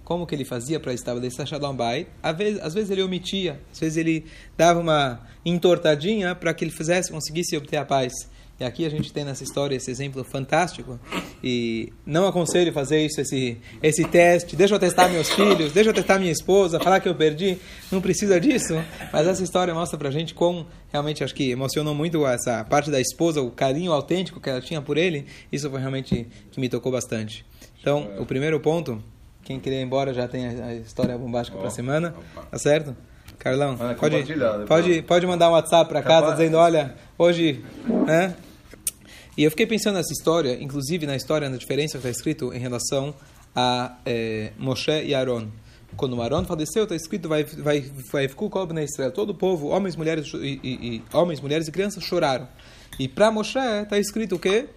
como 0.10 0.26
que 0.26 0.34
ele 0.34 0.44
fazia 0.44 0.80
para 0.80 0.92
estabelecer 0.92 1.46
Shalom 1.46 1.76
Bayit. 1.76 2.10
Às 2.24 2.36
vezes, 2.36 2.60
às 2.64 2.74
vezes 2.74 2.90
ele 2.90 3.04
omitia, 3.04 3.60
às 3.72 3.80
vezes 3.80 3.96
ele 3.96 4.26
dava 4.58 4.80
uma 4.80 5.22
entortadinha 5.46 6.34
para 6.34 6.52
que 6.52 6.66
ele 6.66 6.72
fizesse, 6.72 7.12
conseguisse 7.12 7.56
obter 7.56 7.78
a 7.78 7.86
paz. 7.86 8.12
E 8.60 8.64
aqui 8.64 8.88
a 8.88 8.90
gente 8.90 9.14
tem 9.14 9.24
nessa 9.24 9.44
história 9.44 9.76
esse 9.76 9.92
exemplo 9.92 10.24
fantástico. 10.24 11.00
E 11.44 11.94
não 12.04 12.28
aconselho 12.28 12.74
fazer 12.74 13.06
isso, 13.06 13.22
esse, 13.22 13.60
esse 13.84 14.04
teste. 14.04 14.56
Deixa 14.56 14.74
eu 14.74 14.80
testar 14.80 15.10
meus 15.10 15.30
filhos, 15.30 15.72
deixa 15.74 15.92
eu 15.92 15.94
testar 15.94 16.18
minha 16.18 16.32
esposa, 16.32 16.80
falar 16.80 17.00
que 17.00 17.08
eu 17.08 17.14
perdi. 17.14 17.60
Não 17.92 18.02
precisa 18.02 18.40
disso. 18.40 18.74
Mas 19.14 19.28
essa 19.28 19.44
história 19.44 19.76
mostra 19.76 19.96
pra 19.96 20.10
gente 20.10 20.34
como 20.34 20.66
realmente 20.92 21.24
acho 21.24 21.36
que 21.36 21.52
emocionou 21.52 21.94
muito 21.94 22.26
essa 22.26 22.64
parte 22.64 22.90
da 22.90 23.00
esposa, 23.00 23.44
o 23.44 23.52
carinho 23.52 23.92
autêntico 23.92 24.40
que 24.40 24.50
ela 24.50 24.60
tinha 24.60 24.82
por 24.82 24.98
ele. 24.98 25.28
Isso 25.52 25.70
foi 25.70 25.80
realmente 25.80 26.26
que 26.50 26.60
me 26.60 26.68
tocou 26.68 26.92
bastante. 26.92 27.46
Então, 27.80 28.10
o 28.18 28.26
primeiro 28.26 28.60
ponto 28.60 29.02
quem 29.44 29.60
queria 29.60 29.80
ir 29.80 29.84
embora 29.84 30.14
já 30.14 30.28
tem 30.28 30.48
a, 30.48 30.74
história 30.76 31.18
bombástica 31.18 31.58
oh, 31.58 31.62
para 31.62 31.70
a 31.70 31.72
semana. 31.72 32.16
Opa. 32.36 32.48
Tá 32.52 32.58
certo? 32.58 32.96
Carlão, 33.38 33.78
ah, 33.80 33.96
pode, 33.98 34.26
pode, 34.68 35.02
pode 35.04 35.26
mandar 35.26 35.50
um 35.50 35.54
WhatsApp 35.54 35.90
para 35.90 36.02
casa 36.02 36.32
dizendo, 36.34 36.58
olha, 36.58 36.96
hoje... 37.18 37.64
Né? 38.06 38.36
E 39.38 39.44
eu 39.44 39.52
fiquei 39.52 39.66
pensando 39.66 39.96
nessa 39.96 40.12
história, 40.12 40.62
inclusive 40.62 41.06
na 41.06 41.16
história, 41.16 41.50
na 41.50 41.56
diferença 41.56 41.94
que 41.94 42.00
está 42.00 42.10
escrito 42.10 42.54
em 42.54 42.60
relação 42.60 43.16
a 43.56 43.98
é, 44.06 44.52
Moshe 44.58 44.92
e 44.92 45.16
Aaron. 45.16 45.48
Quando 45.96 46.22
Aaron 46.22 46.44
faleceu, 46.44 46.84
está 46.84 46.96
escrito, 46.96 47.30
vai, 47.30 47.46
vai, 47.46 47.82
vai, 48.12 48.28
ficou 48.28 48.52
na 48.74 48.84
Israel. 48.84 49.12
Todo 49.12 49.30
o 49.30 49.34
povo, 49.34 49.68
homens, 49.68 49.96
mulheres 49.96 50.32
e, 50.34 50.60
e, 50.62 50.96
e, 50.96 51.04
homens, 51.14 51.40
mulheres 51.40 51.68
e 51.68 51.72
crianças 51.72 52.04
choraram. 52.04 52.48
E 53.00 53.08
para 53.08 53.32
Moshe 53.32 53.58
está 53.58 53.98
escrito 53.98 54.36
o 54.36 54.40
quê? 54.40 54.68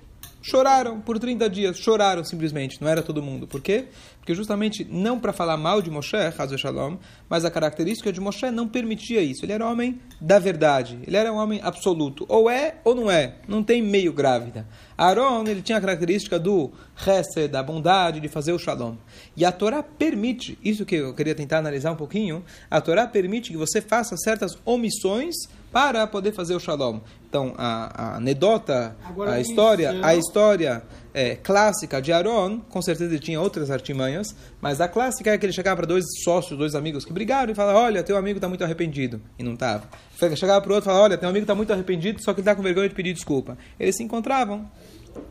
Choraram 0.42 1.00
por 1.00 1.18
30 1.18 1.48
dias, 1.48 1.78
choraram 1.78 2.24
simplesmente, 2.24 2.80
não 2.80 2.88
era 2.88 3.02
todo 3.02 3.22
mundo. 3.22 3.46
Por 3.46 3.60
quê? 3.60 3.86
Porque 4.18 4.34
justamente 4.34 4.86
não 4.88 5.18
para 5.18 5.32
falar 5.32 5.56
mal 5.56 5.80
de 5.80 5.90
Moshe, 5.90 6.16
Shalom, 6.58 6.96
mas 7.28 7.44
a 7.44 7.50
característica 7.50 8.12
de 8.12 8.20
Moshe 8.20 8.50
não 8.50 8.68
permitia 8.68 9.20
isso. 9.20 9.44
Ele 9.44 9.52
era 9.52 9.66
homem 9.66 10.00
da 10.20 10.38
verdade, 10.38 10.98
ele 11.06 11.16
era 11.16 11.32
um 11.32 11.36
homem 11.36 11.60
absoluto. 11.62 12.26
Ou 12.28 12.50
é 12.50 12.76
ou 12.84 12.94
não 12.94 13.10
é, 13.10 13.36
não 13.48 13.62
tem 13.62 13.82
meio 13.82 14.12
grávida. 14.12 14.66
Aaron, 14.96 15.44
ele 15.46 15.62
tinha 15.62 15.78
a 15.78 15.80
característica 15.80 16.38
do 16.38 16.70
Hesed, 17.06 17.48
da 17.48 17.62
bondade, 17.62 18.20
de 18.20 18.28
fazer 18.28 18.52
o 18.52 18.58
Shalom. 18.58 18.96
E 19.36 19.44
a 19.44 19.52
Torá 19.52 19.82
permite, 19.82 20.58
isso 20.62 20.84
que 20.84 20.96
eu 20.96 21.14
queria 21.14 21.34
tentar 21.34 21.58
analisar 21.58 21.90
um 21.92 21.96
pouquinho, 21.96 22.44
a 22.70 22.80
Torá 22.80 23.06
permite 23.06 23.50
que 23.50 23.56
você 23.56 23.80
faça 23.80 24.16
certas 24.16 24.58
omissões 24.64 25.34
para 25.72 26.06
poder 26.06 26.32
fazer 26.32 26.54
o 26.54 26.60
Shalom. 26.60 27.00
Então, 27.26 27.54
a, 27.56 28.02
a 28.02 28.16
anedota, 28.16 28.94
Agora, 29.02 29.32
a 29.32 29.40
história, 29.40 29.98
a 30.02 30.14
história 30.14 30.82
é, 31.14 31.34
clássica 31.34 32.00
de 32.00 32.12
Aaron, 32.12 32.60
com 32.60 32.82
certeza 32.82 33.10
ele 33.10 33.18
tinha 33.18 33.40
outras 33.40 33.70
artimanhas, 33.70 34.36
mas 34.60 34.82
a 34.82 34.88
clássica 34.88 35.30
é 35.30 35.38
que 35.38 35.46
ele 35.46 35.52
chegava 35.52 35.76
para 35.76 35.86
dois 35.86 36.04
sócios, 36.22 36.58
dois 36.58 36.74
amigos 36.74 37.06
que 37.06 37.12
brigaram 37.12 37.50
e 37.50 37.54
falava: 37.54 37.78
Olha, 37.78 38.02
teu 38.02 38.18
amigo 38.18 38.36
está 38.36 38.48
muito 38.48 38.62
arrependido. 38.62 39.18
E 39.38 39.42
não 39.42 39.54
estava. 39.54 39.88
Chegava 40.36 40.60
para 40.60 40.70
o 40.70 40.74
outro 40.74 40.90
e 40.90 40.92
falava: 40.92 41.04
Olha, 41.04 41.16
teu 41.16 41.28
amigo 41.28 41.44
está 41.44 41.54
muito 41.54 41.72
arrependido, 41.72 42.22
só 42.22 42.34
que 42.34 42.40
ele 42.40 42.42
está 42.42 42.54
com 42.54 42.62
vergonha 42.62 42.90
de 42.90 42.94
pedir 42.94 43.14
desculpa. 43.14 43.56
Eles 43.80 43.96
se 43.96 44.02
encontravam 44.02 44.70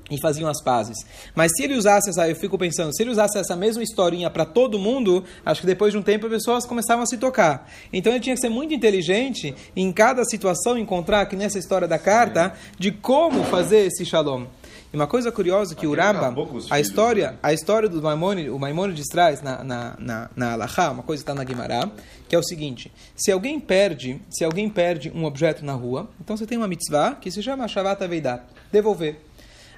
e 0.10 0.19
faziam 0.19 0.50
as 0.50 0.62
pazes. 0.62 0.98
Mas 1.33 1.51
se 1.56 1.63
ele 1.63 1.75
usasse 1.75 2.10
essa, 2.10 2.28
eu 2.28 2.36
fico 2.36 2.57
pensando, 2.57 2.94
se 2.94 3.01
ele 3.01 3.12
usasse 3.12 3.38
essa 3.38 3.56
mesma 3.56 3.81
historinha 3.81 4.30
para 4.30 4.45
todo 4.45 4.78
mundo, 4.78 5.24
acho 5.45 5.62
que 5.62 5.68
depois 5.68 5.94
de 5.94 5.98
um 5.98 6.01
tempo 6.01 6.25
as 6.25 6.31
pessoas 6.31 6.66
começavam 6.66 7.04
a 7.04 7.06
se 7.06 7.18
tocar. 7.18 7.69
Então 7.94 8.12
ele 8.12 8.19
tinha 8.19 8.36
que 8.36 8.42
ser 8.42 8.50
muito 8.50 8.74
inteligente 8.74 9.56
em 9.75 9.92
cada 9.92 10.23
situação 10.26 10.78
encontrar 10.78 11.21
aqui 11.21 11.35
nessa 11.35 11.57
história 11.57 11.88
da 11.88 11.97
carta 11.97 12.54
de 12.78 12.92
como 12.92 13.44
fazer 13.45 13.85
esse 13.85 14.06
shalom. 14.06 14.45
E 14.94 14.95
uma 14.97 15.07
coisa 15.07 15.31
curiosa 15.31 15.73
que 15.73 15.88
o 15.88 15.95
Rambam, 15.95 16.35
a 16.69 16.78
história, 16.78 17.40
a 17.42 17.54
história 17.54 17.88
do 17.88 18.02
Maimonides, 18.02 18.52
o 18.52 18.59
Maimonides 18.59 19.07
traz 19.07 19.42
na, 19.42 19.64
na, 19.64 19.95
na, 19.97 20.30
na 20.35 20.52
Alahá, 20.52 20.92
uma 20.92 21.02
coisa 21.02 21.23
que 21.23 21.31
está 21.31 21.33
na 21.33 21.45
Guimará, 21.45 21.90
que 22.28 22.35
é 22.35 22.38
o 22.38 22.44
seguinte, 22.44 22.92
se 23.16 23.31
alguém 23.31 23.57
perde, 23.57 24.21
se 24.30 24.44
alguém 24.44 24.69
perde 24.69 25.09
um 25.16 25.23
objeto 25.23 25.64
na 25.64 25.71
rua, 25.71 26.09
então 26.19 26.35
você 26.35 26.45
tem 26.45 26.57
uma 26.57 26.68
mitzvah 26.68 27.16
que 27.16 27.31
se 27.31 27.42
chama 27.42 27.69
Shavat 27.69 28.04
Aveidat, 28.04 28.44
devolver. 28.69 29.31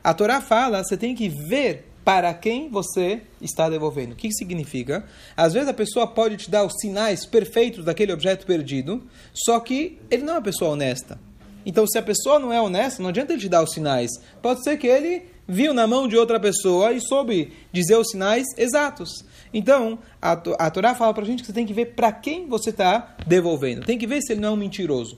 A 0.04 0.14
Torá 0.14 0.42
fala, 0.42 0.84
você 0.84 0.98
tem 0.98 1.16
que 1.16 1.30
ver 1.30 1.90
para 2.04 2.34
quem 2.34 2.70
você 2.70 3.22
está 3.42 3.70
devolvendo. 3.70 4.12
O 4.12 4.16
que, 4.16 4.32
significa? 4.34 5.06
Às 5.38 5.54
vezes 5.54 5.70
a 5.70 5.74
pessoa 5.74 6.06
pode 6.06 6.36
te 6.36 6.52
dar 6.52 6.66
os 6.66 6.74
sinais 6.82 7.26
perfeitos 7.26 7.86
daquele 7.86 8.12
objeto 8.12 8.46
perdido, 8.46 9.02
só 9.34 9.60
que 9.62 10.00
ele 10.12 10.24
não 10.24 10.34
é 10.34 10.36
uma 10.38 10.42
pessoa 10.42 10.72
honesta. 10.72 11.18
Então, 11.66 11.88
se 11.88 11.98
a 11.98 12.02
pessoa 12.02 12.40
não 12.40 12.52
é 12.52 12.62
honesta, 12.62 13.02
não 13.02 13.10
adianta 13.10 13.32
ele 13.32 13.42
te 13.42 13.48
dar 13.48 13.64
os 13.64 13.72
sinais. 13.72 14.12
Pode 14.42 14.62
ser 14.64 14.78
que 14.78 14.88
ele 14.88 15.24
viu 15.48 15.74
na 15.74 15.88
mão 15.88 16.08
de 16.08 16.18
outra 16.18 16.38
pessoa 16.40 16.92
e 16.92 17.00
soube 17.00 17.54
dizer 17.72 17.96
os 17.96 18.10
sinais 18.10 18.46
exatos. 18.58 19.24
Então, 19.54 20.00
a, 20.22 20.34
a 20.34 20.70
Torá 20.70 20.94
fala 20.94 21.14
para 21.14 21.24
a 21.24 21.26
gente 21.26 21.42
que 21.42 21.48
você 21.48 21.54
tem 21.54 21.66
que 21.66 21.74
ver 21.74 21.94
para 21.96 22.12
quem 22.12 22.48
você 22.48 22.72
está 22.72 23.16
devolvendo. 23.26 23.86
Tem 23.86 23.98
que 23.98 24.08
ver 24.08 24.22
se 24.22 24.34
ele 24.34 24.42
não 24.42 24.50
é 24.50 24.52
um 24.52 24.58
mentiroso. 24.58 25.18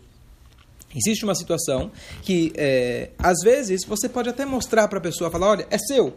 Existe 0.96 1.24
uma 1.24 1.36
situação 1.36 1.92
que, 2.22 2.54
é, 2.56 3.10
às 3.18 3.38
vezes, 3.44 3.84
você 3.84 4.08
pode 4.08 4.30
até 4.30 4.46
mostrar 4.46 4.88
para 4.88 5.00
a 5.00 5.02
pessoa, 5.02 5.30
falar, 5.30 5.50
olha, 5.50 5.68
é 5.70 5.78
seu. 5.78 6.14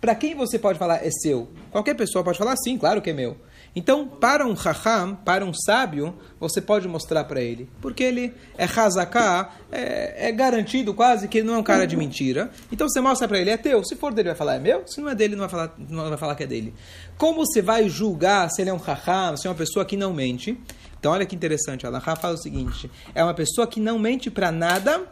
Para 0.00 0.14
quem 0.14 0.34
você 0.34 0.58
pode 0.58 0.78
falar 0.78 1.04
é 1.06 1.10
seu? 1.10 1.48
Qualquer 1.70 1.94
pessoa 1.94 2.24
pode 2.24 2.36
falar, 2.36 2.56
sim, 2.56 2.76
claro 2.76 3.00
que 3.00 3.10
é 3.10 3.12
meu. 3.12 3.36
Então, 3.74 4.06
para 4.06 4.46
um 4.46 4.52
raham, 4.52 5.14
para 5.14 5.44
um 5.44 5.54
sábio, 5.54 6.14
você 6.38 6.60
pode 6.60 6.86
mostrar 6.86 7.24
para 7.24 7.40
ele. 7.40 7.70
Porque 7.80 8.02
ele 8.02 8.34
é 8.56 8.64
hazaká, 8.64 9.54
é, 9.70 10.28
é, 10.28 10.32
garantido 10.32 10.92
quase 10.92 11.26
que 11.26 11.38
ele 11.38 11.46
não 11.46 11.54
é 11.54 11.58
um 11.58 11.62
cara 11.62 11.86
de 11.86 11.96
mentira. 11.96 12.50
Então, 12.70 12.88
você 12.88 13.00
mostra 13.00 13.26
para 13.26 13.38
ele, 13.38 13.48
é 13.48 13.56
teu. 13.56 13.82
Se 13.82 13.96
for 13.96 14.12
dele, 14.12 14.28
vai 14.28 14.36
falar, 14.36 14.56
é 14.56 14.58
meu. 14.58 14.86
Se 14.86 15.00
não 15.00 15.08
é 15.08 15.14
dele, 15.14 15.34
não 15.34 15.40
vai 15.40 15.48
falar, 15.48 15.74
não 15.88 16.08
vai 16.08 16.18
falar 16.18 16.34
que 16.34 16.42
é 16.42 16.46
dele. 16.46 16.74
Como 17.16 17.46
você 17.46 17.62
vai 17.62 17.88
julgar 17.88 18.50
se 18.50 18.60
ele 18.60 18.68
é 18.68 18.74
um 18.74 18.78
raham, 18.78 19.36
se 19.36 19.46
é 19.46 19.50
uma 19.50 19.56
pessoa 19.56 19.84
que 19.86 19.96
não 19.96 20.12
mente? 20.12 20.58
Então, 20.98 21.10
olha 21.10 21.24
que 21.24 21.34
interessante. 21.34 21.86
Allah 21.86 22.00
fala 22.00 22.34
o 22.34 22.38
seguinte: 22.38 22.90
é 23.14 23.24
uma 23.24 23.34
pessoa 23.34 23.66
que 23.66 23.80
não 23.80 23.98
mente 23.98 24.30
para 24.30 24.52
nada, 24.52 25.02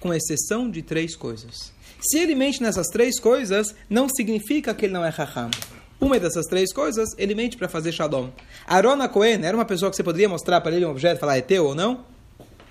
com 0.00 0.12
exceção 0.12 0.68
de 0.68 0.82
três 0.82 1.14
coisas. 1.14 1.72
Se 2.00 2.18
ele 2.18 2.34
mente 2.34 2.62
nessas 2.62 2.88
três 2.88 3.18
coisas, 3.18 3.74
não 3.88 4.08
significa 4.08 4.74
que 4.74 4.86
ele 4.86 4.92
não 4.92 5.04
é 5.04 5.08
raham. 5.08 5.50
Uma 6.00 6.18
dessas 6.18 6.46
três 6.46 6.72
coisas, 6.72 7.08
ele 7.18 7.34
mente 7.34 7.56
para 7.56 7.68
fazer 7.68 7.92
shalom. 7.92 8.28
Arona 8.66 9.08
Cohen 9.08 9.44
era 9.44 9.56
uma 9.56 9.64
pessoa 9.64 9.90
que 9.90 9.96
você 9.96 10.02
poderia 10.02 10.28
mostrar 10.28 10.60
para 10.60 10.74
ele 10.74 10.84
um 10.84 10.90
objeto 10.90 11.16
e 11.16 11.20
falar 11.20 11.38
é 11.38 11.40
teu 11.40 11.66
ou 11.66 11.74
não? 11.74 12.04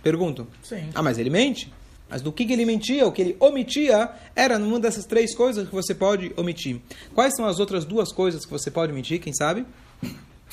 Pergunto. 0.01 0.47
Sim. 0.63 0.89
Ah, 0.95 1.03
mas 1.03 1.17
ele 1.17 1.29
mente? 1.29 1.71
Mas 2.09 2.21
do 2.21 2.31
que, 2.31 2.45
que 2.45 2.53
ele 2.53 2.65
mentia, 2.65 3.05
o 3.05 3.11
que 3.11 3.21
ele 3.21 3.37
omitia, 3.39 4.09
era 4.35 4.57
numa 4.57 4.79
dessas 4.79 5.05
três 5.05 5.35
coisas 5.35 5.67
que 5.67 5.75
você 5.75 5.93
pode 5.93 6.31
omitir. 6.37 6.79
Quais 7.13 7.35
são 7.35 7.45
as 7.45 7.59
outras 7.59 7.83
duas 7.83 8.13
coisas 8.13 8.45
que 8.45 8.51
você 8.51 8.71
pode 8.71 8.93
omitir, 8.93 9.19
quem 9.19 9.33
sabe? 9.33 9.65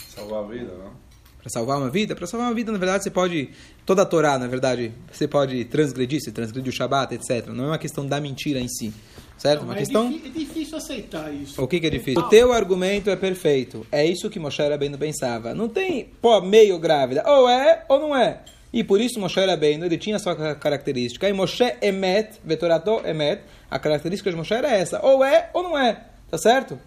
Salvar 0.08 0.44
a 0.44 0.46
vida, 0.48 0.72
não? 0.76 1.04
Para 1.44 1.50
salvar 1.50 1.78
uma 1.78 1.90
vida? 1.90 2.16
Para 2.16 2.26
salvar 2.26 2.48
uma 2.48 2.54
vida, 2.54 2.72
na 2.72 2.78
verdade, 2.78 3.04
você 3.04 3.10
pode. 3.10 3.50
Toda 3.84 4.00
a 4.00 4.06
Torá, 4.06 4.38
na 4.38 4.46
verdade, 4.46 4.92
você 5.12 5.28
pode 5.28 5.64
transgredir, 5.66 6.20
você 6.20 6.32
transgride 6.32 6.70
o 6.70 6.72
Shabat, 6.72 7.14
etc. 7.14 7.48
Não 7.48 7.64
é 7.64 7.66
uma 7.68 7.78
questão 7.78 8.06
da 8.06 8.18
mentira 8.18 8.58
em 8.58 8.66
si. 8.66 8.94
Certo? 9.36 9.60
Não, 9.60 9.68
uma 9.68 9.74
mas 9.74 9.82
questão. 9.84 10.06
é, 10.06 10.10
difí- 10.10 10.26
é 10.28 10.38
difícil 10.38 10.78
aceitar 10.78 11.34
isso. 11.34 11.62
O 11.62 11.66
que, 11.68 11.80
que 11.80 11.86
é 11.86 11.90
difícil? 11.90 12.20
O 12.20 12.28
teu 12.28 12.52
argumento 12.52 13.10
é 13.10 13.16
perfeito. 13.16 13.86
É 13.92 14.04
isso 14.06 14.30
que 14.30 14.38
Moshe 14.38 14.62
Rabbeinu 14.62 14.96
pensava. 14.96 15.54
Não 15.54 15.68
tem, 15.68 16.08
pô, 16.22 16.40
meio 16.40 16.78
grávida. 16.78 17.22
Ou 17.26 17.48
é 17.48 17.84
ou 17.88 17.98
não 18.00 18.16
é. 18.16 18.40
E 18.72 18.82
por 18.82 19.00
isso 19.00 19.20
Moshe 19.20 19.38
Rabbeinu, 19.44 19.84
ele 19.84 19.98
tinha 19.98 20.16
a 20.16 20.18
sua 20.18 20.34
ca- 20.34 20.54
característica. 20.54 21.28
E 21.28 21.32
Moshe 21.32 21.64
Emet, 21.82 22.38
Vetorato 22.44 23.02
Emet, 23.06 23.42
a 23.70 23.78
característica 23.78 24.30
de 24.30 24.36
Moshe 24.36 24.54
era 24.54 24.68
essa. 24.70 25.00
Ou 25.04 25.22
é 25.24 25.50
ou 25.52 25.62
não 25.62 25.76
é. 25.78 26.04
Tá 26.30 26.38
certo? 26.38 26.78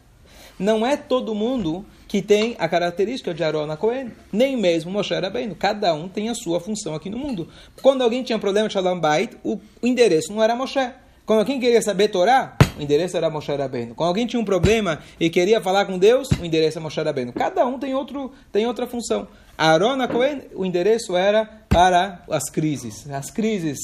Não 0.58 0.86
é 0.86 0.98
todo 0.98 1.36
mundo 1.36 1.86
que 2.08 2.22
tem 2.22 2.56
a 2.58 2.68
característica 2.68 3.34
de 3.34 3.44
Aaron 3.44 3.76
Cohen, 3.78 4.12
nem 4.34 4.58
mesmo 4.58 4.90
Moshe 4.90 5.14
Rabbeinu. 5.14 5.54
Cada 5.56 5.94
um 5.94 6.08
tem 6.10 6.30
a 6.30 6.34
sua 6.34 6.60
função 6.60 6.96
aqui 6.96 7.10
no 7.10 7.18
mundo. 7.18 7.48
Quando 7.82 8.02
alguém 8.02 8.24
tinha 8.24 8.40
problema 8.40 8.68
de 8.68 8.74
Shalom 8.74 9.00
Bait, 9.00 9.38
o 9.44 9.60
endereço 9.84 10.34
não 10.34 10.42
era 10.42 10.56
Moshe. 10.56 10.80
Quando 11.28 11.40
alguém 11.40 11.60
queria 11.60 11.82
saber 11.82 12.08
Torá, 12.08 12.56
o 12.80 12.82
endereço 12.82 13.18
era 13.18 13.30
Moshe 13.30 13.54
Rabbeinu. 13.54 13.94
Quando 13.94 14.08
alguém 14.08 14.26
tinha 14.26 14.40
um 14.40 14.46
problema 14.46 15.00
e 15.20 15.30
queria 15.30 15.60
falar 15.60 15.84
com 15.84 15.98
Deus, 15.98 16.30
o 16.40 16.46
endereço 16.46 16.78
é 16.78 16.82
Moshe 16.82 17.02
Rabbeinu. 17.02 17.34
Cada 17.34 17.66
um 17.66 17.78
tem, 17.78 17.94
outro, 17.94 18.32
tem 18.50 18.66
outra 18.66 18.88
função. 18.88 19.28
Aaron 19.58 20.08
Cohen, 20.08 20.44
o 20.56 20.66
endereço 20.66 21.18
era 21.18 21.44
para 21.68 22.24
as 22.32 22.50
crises. 22.50 23.10
As 23.12 23.30
crises 23.30 23.78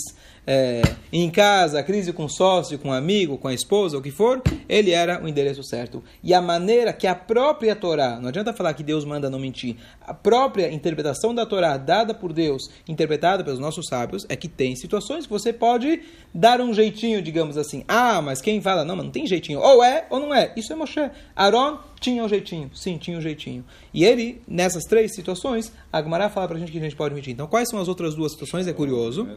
é, 0.45 0.81
em 1.11 1.29
casa, 1.29 1.81
crise 1.83 2.11
com 2.11 2.27
sócio, 2.27 2.77
com 2.77 2.91
amigo, 2.91 3.37
com 3.37 3.47
a 3.47 3.53
esposa, 3.53 3.97
o 3.97 4.01
que 4.01 4.11
for, 4.11 4.41
ele 4.67 4.91
era 4.91 5.23
o 5.23 5.27
endereço 5.27 5.63
certo. 5.63 6.03
E 6.23 6.33
a 6.33 6.41
maneira 6.41 6.91
que 6.91 7.07
a 7.07 7.15
própria 7.15 7.75
Torá, 7.75 8.19
não 8.19 8.29
adianta 8.29 8.53
falar 8.53 8.73
que 8.73 8.83
Deus 8.83 9.05
manda 9.05 9.29
não 9.29 9.39
mentir, 9.39 9.77
a 10.01 10.13
própria 10.13 10.71
interpretação 10.71 11.33
da 11.33 11.45
Torá 11.45 11.77
dada 11.77 12.13
por 12.13 12.33
Deus, 12.33 12.69
interpretada 12.87 13.43
pelos 13.43 13.59
nossos 13.59 13.85
sábios, 13.87 14.25
é 14.29 14.35
que 14.35 14.47
tem 14.47 14.75
situações 14.75 15.25
que 15.25 15.31
você 15.31 15.53
pode 15.53 16.01
dar 16.33 16.59
um 16.59 16.73
jeitinho, 16.73 17.21
digamos 17.21 17.57
assim. 17.57 17.83
Ah, 17.87 18.21
mas 18.21 18.41
quem 18.41 18.61
fala, 18.61 18.83
não, 18.83 18.95
mas 18.95 19.05
não 19.05 19.11
tem 19.11 19.25
jeitinho. 19.25 19.59
Ou 19.59 19.83
é 19.83 20.05
ou 20.09 20.19
não 20.19 20.33
é. 20.33 20.51
Isso 20.55 20.73
é 20.73 20.75
Moshe. 20.75 21.09
Aaron 21.35 21.77
tinha 21.99 22.23
um 22.23 22.27
jeitinho. 22.27 22.69
Sim, 22.73 22.97
tinha 22.97 23.17
um 23.17 23.21
jeitinho. 23.21 23.63
E 23.93 24.03
ele, 24.03 24.41
nessas 24.47 24.83
três 24.83 25.13
situações, 25.15 25.71
a 25.91 26.01
Gemara 26.01 26.29
fala 26.29 26.47
pra 26.47 26.59
gente 26.59 26.71
que 26.71 26.77
a 26.77 26.81
gente 26.81 26.95
pode 26.95 27.15
mentir. 27.15 27.33
Então, 27.33 27.47
quais 27.47 27.69
são 27.69 27.79
as 27.79 27.87
outras 27.87 28.15
duas 28.15 28.31
situações? 28.31 28.67
É 28.67 28.73
curioso. 28.73 29.27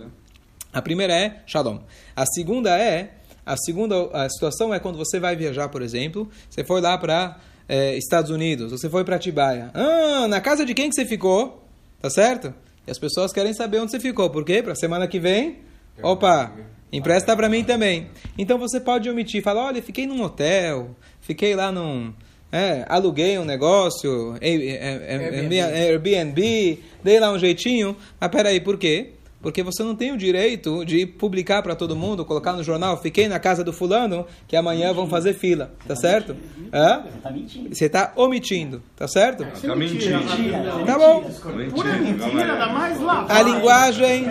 A 0.77 0.83
primeira 0.83 1.15
é 1.15 1.41
Shalom. 1.47 1.79
A 2.15 2.27
segunda 2.27 2.79
é 2.79 3.13
a 3.47 3.57
segunda 3.57 4.11
a 4.13 4.29
situação 4.29 4.75
é 4.75 4.79
quando 4.79 4.99
você 4.99 5.19
vai 5.19 5.35
viajar, 5.35 5.71
por 5.71 5.81
exemplo, 5.81 6.29
você 6.51 6.63
foi 6.63 6.83
lá 6.83 6.99
para 6.99 7.39
Estados 7.97 8.31
Unidos, 8.31 8.73
você 8.73 8.91
foi 8.91 9.03
para 9.03 9.17
Atibaia. 9.17 9.71
Ah, 9.73 10.29
na 10.29 10.39
casa 10.39 10.67
de 10.67 10.75
quem 10.75 10.91
que 10.91 10.95
você 10.95 11.07
ficou? 11.07 11.67
Tá 11.99 12.11
certo? 12.11 12.53
E 12.87 12.91
as 12.91 12.99
pessoas 12.99 13.33
querem 13.33 13.55
saber 13.55 13.81
onde 13.81 13.91
você 13.91 13.99
ficou. 13.99 14.29
Por 14.29 14.45
quê? 14.45 14.63
Para 14.63 14.75
semana 14.75 15.09
que 15.09 15.19
vem? 15.19 15.61
Opa, 16.03 16.53
empresta 16.93 17.35
para 17.35 17.49
mim 17.49 17.65
também. 17.65 18.11
Então 18.37 18.59
você 18.59 18.79
pode 18.79 19.09
omitir, 19.09 19.43
falar, 19.43 19.69
olha, 19.69 19.81
fiquei 19.81 20.07
num 20.07 20.23
hotel, 20.23 20.95
fiquei 21.23 21.57
lá 21.57 21.73
num 21.73 22.13
é, 22.53 22.85
aluguei 22.87 23.39
um 23.39 23.47
negócio, 23.47 24.37
é, 24.43 24.51
é, 24.51 24.57
é, 24.57 25.79
é, 25.79 25.89
Airbnb, 25.89 26.83
dei 27.03 27.19
lá 27.19 27.33
um 27.33 27.39
jeitinho. 27.39 27.97
Mas 28.21 28.31
peraí, 28.31 28.61
por 28.61 28.77
quê? 28.77 29.13
Porque 29.47 29.63
você 29.63 29.85
não 29.85 29.95
tem 29.95 30.11
o 30.11 30.17
direito 30.17 30.85
de 30.85 31.07
publicar 31.07 31.63
para 31.63 31.77
todo 31.77 31.95
mundo, 31.95 32.25
colocar 32.25 32.53
no 32.55 32.65
jornal, 32.65 33.01
fiquei 33.01 33.29
na 33.29 33.39
casa 33.39 33.63
do 33.63 33.73
fulano, 33.73 34.27
que 34.49 34.57
amanhã 34.57 34.93
vão 34.93 35.09
fazer 35.09 35.35
fila, 35.35 35.71
tá 35.87 35.95
certo? 35.95 36.35
Hã? 36.73 37.05
Você 37.71 37.85
está 37.85 38.13
omitindo, 38.17 38.83
tá 38.97 39.07
certo? 39.07 39.47
Tá 39.65 39.77
mentindo. 39.77 40.19
Tá 40.85 40.99
bom. 40.99 41.31
Pura 41.71 41.93
mentira, 41.93 42.55
ainda 42.55 42.67
mais 42.71 43.01
lá. 43.01 43.25
A 43.29 43.41
linguagem, 43.41 44.27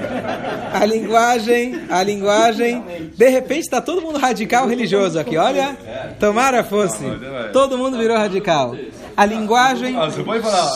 a 0.73 0.85
linguagem, 0.85 1.81
a 1.89 2.03
linguagem. 2.03 2.83
De 3.15 3.29
repente 3.29 3.61
está 3.61 3.79
todo 3.79 4.01
mundo 4.01 4.19
radical 4.19 4.67
religioso 4.67 5.17
aqui, 5.17 5.37
olha. 5.37 5.77
Tomara 6.19 6.61
fosse. 6.61 7.05
Todo 7.53 7.77
mundo 7.77 7.97
virou 7.97 8.17
radical. 8.17 8.75
A 9.15 9.25
linguagem, 9.25 9.95
Ah, 9.95 10.09
você 10.09 10.21
pode 10.21 10.43
falar. 10.43 10.69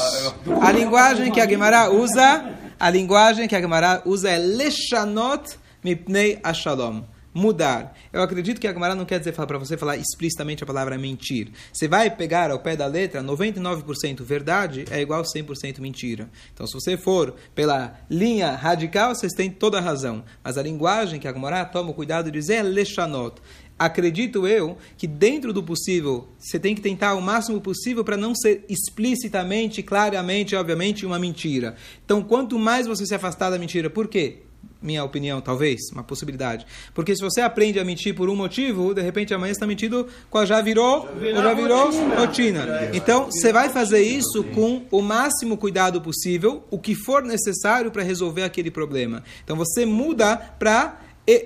a 0.62 0.72
linguagem 0.72 1.29
que 1.29 1.41
a 1.41 1.46
Gemara 1.46 1.91
usa, 1.91 2.41
a 2.79 2.89
linguagem 2.89 3.48
que 3.48 3.55
a 3.55 3.62
Gemara 3.62 4.01
usa 4.05 4.29
é 4.29 4.38
leshanot 4.38 5.57
mipnei 5.83 6.39
ashalom. 6.41 7.03
Mudar. 7.31 7.95
Eu 8.12 8.24
acredito 8.24 8.59
que 8.59 8.67
a 8.67 8.74
Gemara 8.74 8.95
não 8.95 9.05
quer 9.05 9.19
dizer 9.19 9.33
para 9.33 9.59
você 9.59 9.77
falar 9.77 9.98
explicitamente 9.98 10.63
a 10.63 10.67
palavra 10.67 10.98
mentir. 10.98 11.51
Você 11.71 11.88
vai 11.88 12.09
pegar 12.09 12.50
ao 12.50 12.59
pé 12.59 12.75
da 12.75 12.88
letra, 12.88 13.21
99% 13.21 14.24
verdade 14.24 14.86
é 14.89 15.00
igual 15.00 15.21
a 15.21 15.24
100% 15.24 15.79
mentira. 15.79 16.27
Então, 16.51 16.65
se 16.65 16.74
você 16.74 16.98
for 16.98 17.36
pela 17.53 18.00
linha 18.09 18.55
radical, 18.55 19.13
vocês 19.13 19.33
têm 19.33 19.51
toda 19.51 19.77
a 19.77 19.81
razão. 19.81 20.24
Mas 20.43 20.57
a 20.57 20.63
linguagem 20.63 21.19
que 21.19 21.27
a 21.27 21.33
Gemara 21.33 21.63
toma 21.65 21.93
cuidado 21.93 22.25
de 22.25 22.31
dizer 22.31 22.55
é 22.55 22.63
leshanot 22.63 23.39
acredito 23.79 24.45
eu 24.45 24.77
que 24.98 25.07
dentro 25.07 25.53
do 25.53 25.63
possível 25.63 26.27
você 26.38 26.59
tem 26.59 26.75
que 26.75 26.81
tentar 26.81 27.15
o 27.15 27.21
máximo 27.21 27.62
possível 27.62 28.03
para 28.03 28.17
não 28.17 28.36
ser 28.36 28.65
explicitamente, 28.67 29.81
claramente, 29.81 30.55
obviamente, 30.55 31.05
uma 31.05 31.17
mentira. 31.17 31.75
Então, 32.03 32.21
quanto 32.21 32.59
mais 32.59 32.86
você 32.86 33.05
se 33.05 33.15
afastar 33.15 33.50
da 33.50 33.57
mentira, 33.57 33.89
por 33.89 34.07
quê? 34.07 34.39
Minha 34.81 35.03
opinião, 35.03 35.41
talvez, 35.41 35.79
uma 35.91 36.03
possibilidade. 36.03 36.65
Porque 36.93 37.13
se 37.13 37.21
você 37.21 37.41
aprende 37.41 37.79
a 37.79 37.86
mentir 37.86 38.15
por 38.15 38.29
um 38.29 38.36
motivo, 38.36 38.93
de 38.93 39.01
repente 39.01 39.33
amanhã 39.33 39.51
você 39.51 39.57
está 39.57 39.67
mentindo, 39.67 40.07
qual 40.29 40.45
já 40.45 40.62
virou, 40.62 41.07
já 41.21 41.53
virou 41.53 41.91
rotina. 42.15 42.89
Então, 42.93 43.25
você 43.25 43.51
vai 43.51 43.69
fazer 43.69 44.01
isso 44.01 44.41
com 44.55 44.86
o 44.89 45.01
máximo 45.01 45.57
cuidado 45.57 46.00
possível, 46.00 46.63
o 46.71 46.79
que 46.79 46.95
for 46.95 47.24
necessário 47.24 47.91
para 47.91 48.03
resolver 48.03 48.43
aquele 48.43 48.71
problema. 48.71 49.21
Então, 49.43 49.57
você 49.57 49.86
muda 49.86 50.38
para 50.38 50.98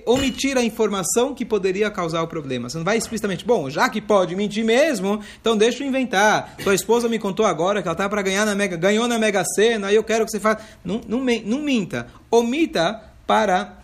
omitir 0.06 0.58
a 0.58 0.64
informação 0.64 1.34
que 1.34 1.46
poderia 1.46 1.90
causar 1.92 2.22
o 2.22 2.28
problema. 2.28 2.70
Você 2.70 2.78
não 2.78 2.86
vai 2.86 2.98
explicitamente, 2.98 3.46
bom, 3.46 3.70
já 3.70 3.90
que 3.90 4.02
pode 4.02 4.36
mentir 4.36 4.64
mesmo, 4.64 5.20
então 5.40 5.58
deixa 5.58 5.84
eu 5.84 5.88
inventar. 5.88 6.56
Tua 6.64 6.76
esposa 6.76 7.10
me 7.10 7.20
contou 7.20 7.46
agora 7.46 7.82
que 7.82 7.88
ela 7.88 7.94
está 7.94 8.08
para 8.08 8.22
ganhar 8.22 8.46
na 8.46 8.56
mega, 8.56 8.78
ganhou 8.78 9.08
na 9.08 9.20
Mega 9.20 9.44
Sena, 9.56 9.88
aí 9.88 9.96
eu 9.96 10.04
quero 10.04 10.26
que 10.26 10.32
você 10.32 10.40
faça. 10.40 10.64
Não, 10.84 11.02
não, 11.08 11.20
não 11.20 11.60
minta. 11.60 12.08
Omita 12.32 13.02
para 13.28 13.83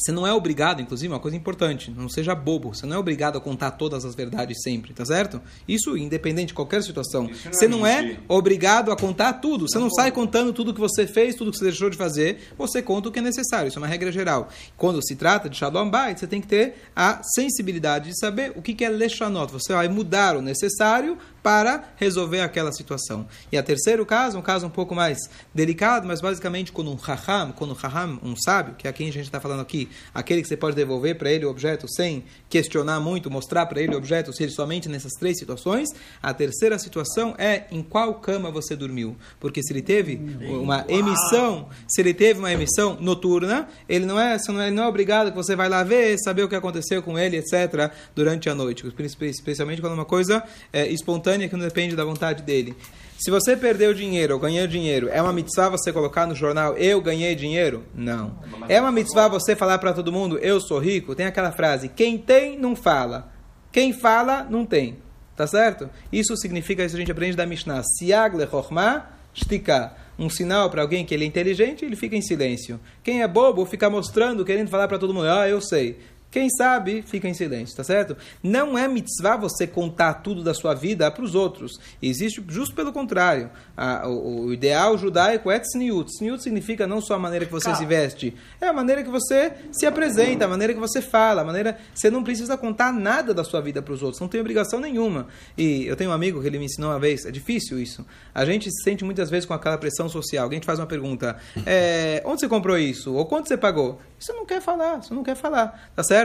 você 0.00 0.12
não 0.12 0.26
é 0.26 0.32
obrigado, 0.32 0.80
inclusive, 0.80 1.12
uma 1.12 1.20
coisa 1.20 1.36
importante, 1.36 1.90
não 1.90 2.08
seja 2.08 2.34
bobo. 2.34 2.74
Você 2.74 2.86
não 2.86 2.96
é 2.96 2.98
obrigado 2.98 3.36
a 3.36 3.40
contar 3.40 3.72
todas 3.72 4.04
as 4.04 4.14
verdades 4.14 4.62
sempre, 4.62 4.92
tá 4.94 5.04
certo? 5.04 5.40
Isso 5.68 5.96
independente 5.96 6.48
de 6.48 6.54
qualquer 6.54 6.82
situação. 6.82 7.30
Isso 7.30 7.44
não 7.44 7.50
é 7.50 7.52
você 7.52 7.68
não 7.68 7.86
é 7.86 8.18
obrigado 8.28 8.90
a 8.90 8.96
contar 8.96 9.34
tudo. 9.34 9.68
Você 9.68 9.78
não 9.78 9.90
sai 9.90 10.10
contando 10.10 10.52
tudo 10.52 10.72
que 10.72 10.80
você 10.80 11.06
fez, 11.06 11.34
tudo 11.34 11.50
que 11.50 11.58
você 11.58 11.64
deixou 11.64 11.90
de 11.90 11.96
fazer. 11.96 12.52
Você 12.56 12.82
conta 12.82 13.08
o 13.08 13.12
que 13.12 13.18
é 13.18 13.22
necessário. 13.22 13.68
Isso 13.68 13.78
é 13.78 13.82
uma 13.82 13.86
regra 13.86 14.10
geral. 14.10 14.48
Quando 14.76 15.04
se 15.06 15.14
trata 15.16 15.48
de 15.48 15.56
Shalom 15.56 15.90
Bait, 15.90 16.18
você 16.18 16.26
tem 16.26 16.40
que 16.40 16.46
ter 16.48 16.74
a 16.96 17.22
sensibilidade 17.22 18.10
de 18.10 18.18
saber 18.18 18.52
o 18.56 18.62
que 18.62 18.74
que 18.74 18.84
é 18.84 18.88
Leshanot. 18.88 19.52
Você 19.52 19.72
vai 19.72 19.88
mudar 19.88 20.36
o 20.36 20.42
necessário 20.42 21.18
para 21.42 21.84
resolver 21.96 22.40
aquela 22.40 22.72
situação. 22.72 23.26
E 23.50 23.56
a 23.56 23.62
terceiro 23.62 24.04
caso, 24.04 24.38
um 24.38 24.42
caso 24.42 24.66
um 24.66 24.70
pouco 24.70 24.94
mais 24.94 25.18
delicado, 25.54 26.06
mas 26.06 26.20
basicamente 26.20 26.72
quando 26.72 26.90
um 26.90 26.96
Raham, 26.96 27.52
quando 27.52 27.70
um 27.70 27.74
Raham, 27.74 28.18
um 28.22 28.36
sábio, 28.36 28.74
que 28.74 28.86
é 28.86 28.92
quem 28.92 29.08
a 29.08 29.12
gente 29.12 29.24
está 29.24 29.40
falando 29.40 29.60
aqui, 29.60 29.88
aquele 30.14 30.42
que 30.42 30.48
você 30.48 30.56
pode 30.56 30.76
devolver 30.76 31.16
para 31.16 31.30
ele 31.30 31.44
o 31.44 31.50
objeto 31.50 31.86
sem 31.88 32.24
questionar 32.48 33.00
muito, 33.00 33.30
mostrar 33.30 33.66
para 33.66 33.80
ele 33.80 33.94
o 33.94 33.98
objeto, 33.98 34.32
se 34.32 34.42
ele 34.42 34.52
somente 34.52 34.88
nessas 34.88 35.12
três 35.12 35.38
situações, 35.38 35.88
a 36.22 36.32
terceira 36.34 36.78
situação 36.78 37.34
é 37.38 37.64
em 37.70 37.82
qual 37.82 38.14
cama 38.14 38.50
você 38.50 38.74
dormiu. 38.76 39.16
Porque 39.38 39.62
se 39.62 39.72
ele 39.72 39.82
teve 39.82 40.20
uma 40.48 40.84
emissão, 40.88 41.68
se 41.88 42.00
ele 42.00 42.14
teve 42.14 42.38
uma 42.38 42.52
emissão 42.52 42.96
noturna, 43.00 43.68
ele 43.88 44.06
não 44.06 44.18
é, 44.18 44.38
você 44.38 44.52
não 44.52 44.60
é, 44.60 44.66
ele 44.66 44.76
não 44.76 44.84
é 44.84 44.88
obrigado 44.88 45.30
que 45.30 45.36
você 45.36 45.54
vai 45.54 45.68
lá 45.68 45.82
ver, 45.82 46.18
saber 46.18 46.42
o 46.42 46.48
que 46.48 46.54
aconteceu 46.54 47.02
com 47.02 47.18
ele, 47.18 47.36
etc., 47.36 47.92
durante 48.14 48.48
a 48.48 48.54
noite. 48.54 48.84
Especialmente 49.22 49.80
quando 49.80 49.92
é 49.92 49.96
uma 49.96 50.04
coisa 50.04 50.42
é, 50.72 50.86
espontânea 50.88 51.48
que 51.48 51.56
não 51.56 51.64
depende 51.64 51.96
da 51.96 52.04
vontade 52.04 52.42
dele. 52.42 52.74
Se 53.20 53.30
você 53.30 53.54
perdeu 53.54 53.92
dinheiro 53.92 54.32
ou 54.32 54.40
ganhou 54.40 54.66
dinheiro, 54.66 55.10
é 55.10 55.20
uma 55.20 55.30
mitzvah 55.30 55.68
você 55.68 55.92
colocar 55.92 56.26
no 56.26 56.34
jornal 56.34 56.74
eu 56.78 57.02
ganhei 57.02 57.34
dinheiro? 57.34 57.84
Não. 57.94 58.38
É 58.66 58.80
uma 58.80 58.90
mitzvah 58.90 59.28
você 59.28 59.54
falar 59.54 59.76
para 59.76 59.92
todo 59.92 60.10
mundo 60.10 60.38
eu 60.38 60.58
sou 60.58 60.78
rico? 60.78 61.14
Tem 61.14 61.26
aquela 61.26 61.52
frase: 61.52 61.90
quem 61.90 62.16
tem 62.16 62.58
não 62.58 62.74
fala, 62.74 63.30
quem 63.70 63.92
fala 63.92 64.44
não 64.44 64.64
tem. 64.64 64.96
Tá 65.36 65.46
certo? 65.46 65.90
Isso 66.10 66.34
significa, 66.34 66.82
isso 66.82 66.96
a 66.96 66.98
gente 66.98 67.12
aprende 67.12 67.36
da 67.36 67.44
Mishnah, 67.44 67.82
siag 67.82 68.36
lechorma 68.36 69.06
shtika. 69.34 69.92
Um 70.18 70.30
sinal 70.30 70.70
para 70.70 70.80
alguém 70.80 71.04
que 71.04 71.12
ele 71.12 71.24
é 71.24 71.26
inteligente, 71.26 71.84
ele 71.84 71.96
fica 71.96 72.16
em 72.16 72.22
silêncio. 72.22 72.80
Quem 73.02 73.22
é 73.22 73.28
bobo 73.28 73.66
fica 73.66 73.90
mostrando, 73.90 74.46
querendo 74.46 74.68
falar 74.68 74.88
para 74.88 74.98
todo 74.98 75.12
mundo, 75.12 75.28
ah, 75.28 75.46
eu 75.46 75.60
sei. 75.60 75.98
Quem 76.30 76.48
sabe, 76.48 77.02
fica 77.02 77.28
em 77.28 77.34
silêncio, 77.34 77.76
tá 77.76 77.82
certo? 77.82 78.16
Não 78.40 78.78
é 78.78 78.86
mitzvah 78.86 79.36
você 79.36 79.66
contar 79.66 80.14
tudo 80.14 80.44
da 80.44 80.54
sua 80.54 80.74
vida 80.74 81.10
para 81.10 81.24
os 81.24 81.34
outros. 81.34 81.80
Existe 82.00 82.42
justo 82.48 82.72
pelo 82.74 82.92
contrário. 82.92 83.50
A, 83.76 84.06
o, 84.08 84.44
o, 84.44 84.52
ideal 84.52 84.96
judaico 84.96 85.50
é 85.50 85.58
tzniut. 85.58 86.08
Tzniut 86.08 86.40
significa 86.40 86.86
não 86.86 87.00
só 87.00 87.14
a 87.14 87.18
maneira 87.18 87.46
que 87.46 87.50
você 87.50 87.74
se 87.74 87.84
veste, 87.84 88.36
é 88.60 88.68
a 88.68 88.72
maneira 88.72 89.02
que 89.02 89.10
você 89.10 89.52
se 89.72 89.86
apresenta, 89.86 90.44
a 90.44 90.48
maneira 90.48 90.72
que 90.72 90.78
você 90.78 91.02
fala, 91.02 91.42
a 91.42 91.44
maneira... 91.44 91.78
Você 91.92 92.10
não 92.10 92.22
precisa 92.22 92.56
contar 92.56 92.92
nada 92.92 93.34
da 93.34 93.42
sua 93.42 93.60
vida 93.60 93.82
para 93.82 93.92
os 93.92 94.02
outros, 94.02 94.20
não 94.20 94.28
tem 94.28 94.40
obrigação 94.40 94.78
nenhuma. 94.78 95.26
E 95.58 95.84
eu 95.86 95.96
tenho 95.96 96.10
um 96.10 96.12
amigo 96.12 96.40
que 96.40 96.46
ele 96.46 96.58
me 96.58 96.66
ensinou 96.66 96.90
uma 96.90 97.00
vez, 97.00 97.24
é 97.26 97.30
difícil 97.32 97.78
isso. 97.80 98.06
A 98.32 98.44
gente 98.44 98.70
se 98.70 98.84
sente 98.84 99.04
muitas 99.04 99.28
vezes 99.30 99.46
com 99.46 99.54
aquela 99.54 99.78
pressão 99.78 100.08
social. 100.08 100.44
Alguém 100.44 100.60
te 100.60 100.66
faz 100.66 100.78
uma 100.78 100.86
pergunta, 100.86 101.36
é, 101.66 102.22
onde 102.24 102.40
você 102.40 102.48
comprou 102.48 102.78
isso? 102.78 103.12
Ou 103.14 103.26
quanto 103.26 103.48
você 103.48 103.56
pagou? 103.56 104.00
Isso 104.18 104.32
não 104.34 104.44
quer 104.44 104.60
falar, 104.60 105.02
você 105.02 105.14
não 105.14 105.24
quer 105.24 105.34
falar, 105.34 105.90
tá 105.96 106.02
certo? 106.02 106.19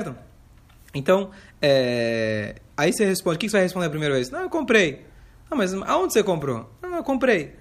Então, 0.94 1.32
é... 1.62 2.56
aí 2.78 2.94
você 2.94 3.06
responde, 3.06 3.36
o 3.36 3.40
que 3.40 3.50
você 3.50 3.58
vai 3.58 3.64
responder 3.64 3.88
a 3.88 3.90
primeira 3.90 4.16
vez? 4.16 4.30
Não, 4.30 4.42
eu 4.42 4.50
comprei. 4.50 5.06
Não, 5.50 5.58
mas 5.58 5.74
aonde 5.74 6.14
você 6.14 6.24
comprou? 6.24 6.70
Não, 6.82 6.96
eu 6.98 7.04
comprei. 7.04 7.54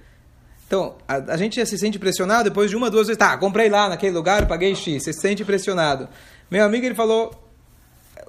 Então, 0.67 0.97
a, 1.07 1.17
a, 1.17 1.37
gente 1.37 1.65
se 1.67 1.79
sente 1.79 1.99
pressionado 1.99 2.45
depois 2.45 2.71
de 2.71 2.77
uma, 2.77 2.91
duas 2.91 3.07
vezes. 3.07 3.19
Tá, 3.19 3.37
comprei 3.37 3.69
lá 3.69 3.89
naquele 3.89 4.15
lugar, 4.15 4.47
paguei 4.47 4.75
X. 4.75 5.03
Você 5.03 5.13
se 5.13 5.21
sente 5.21 5.45
pressionado. 5.45 6.09
Meu 6.51 6.65
amigo, 6.65 6.87
ele 6.87 6.95
falou, 6.95 7.33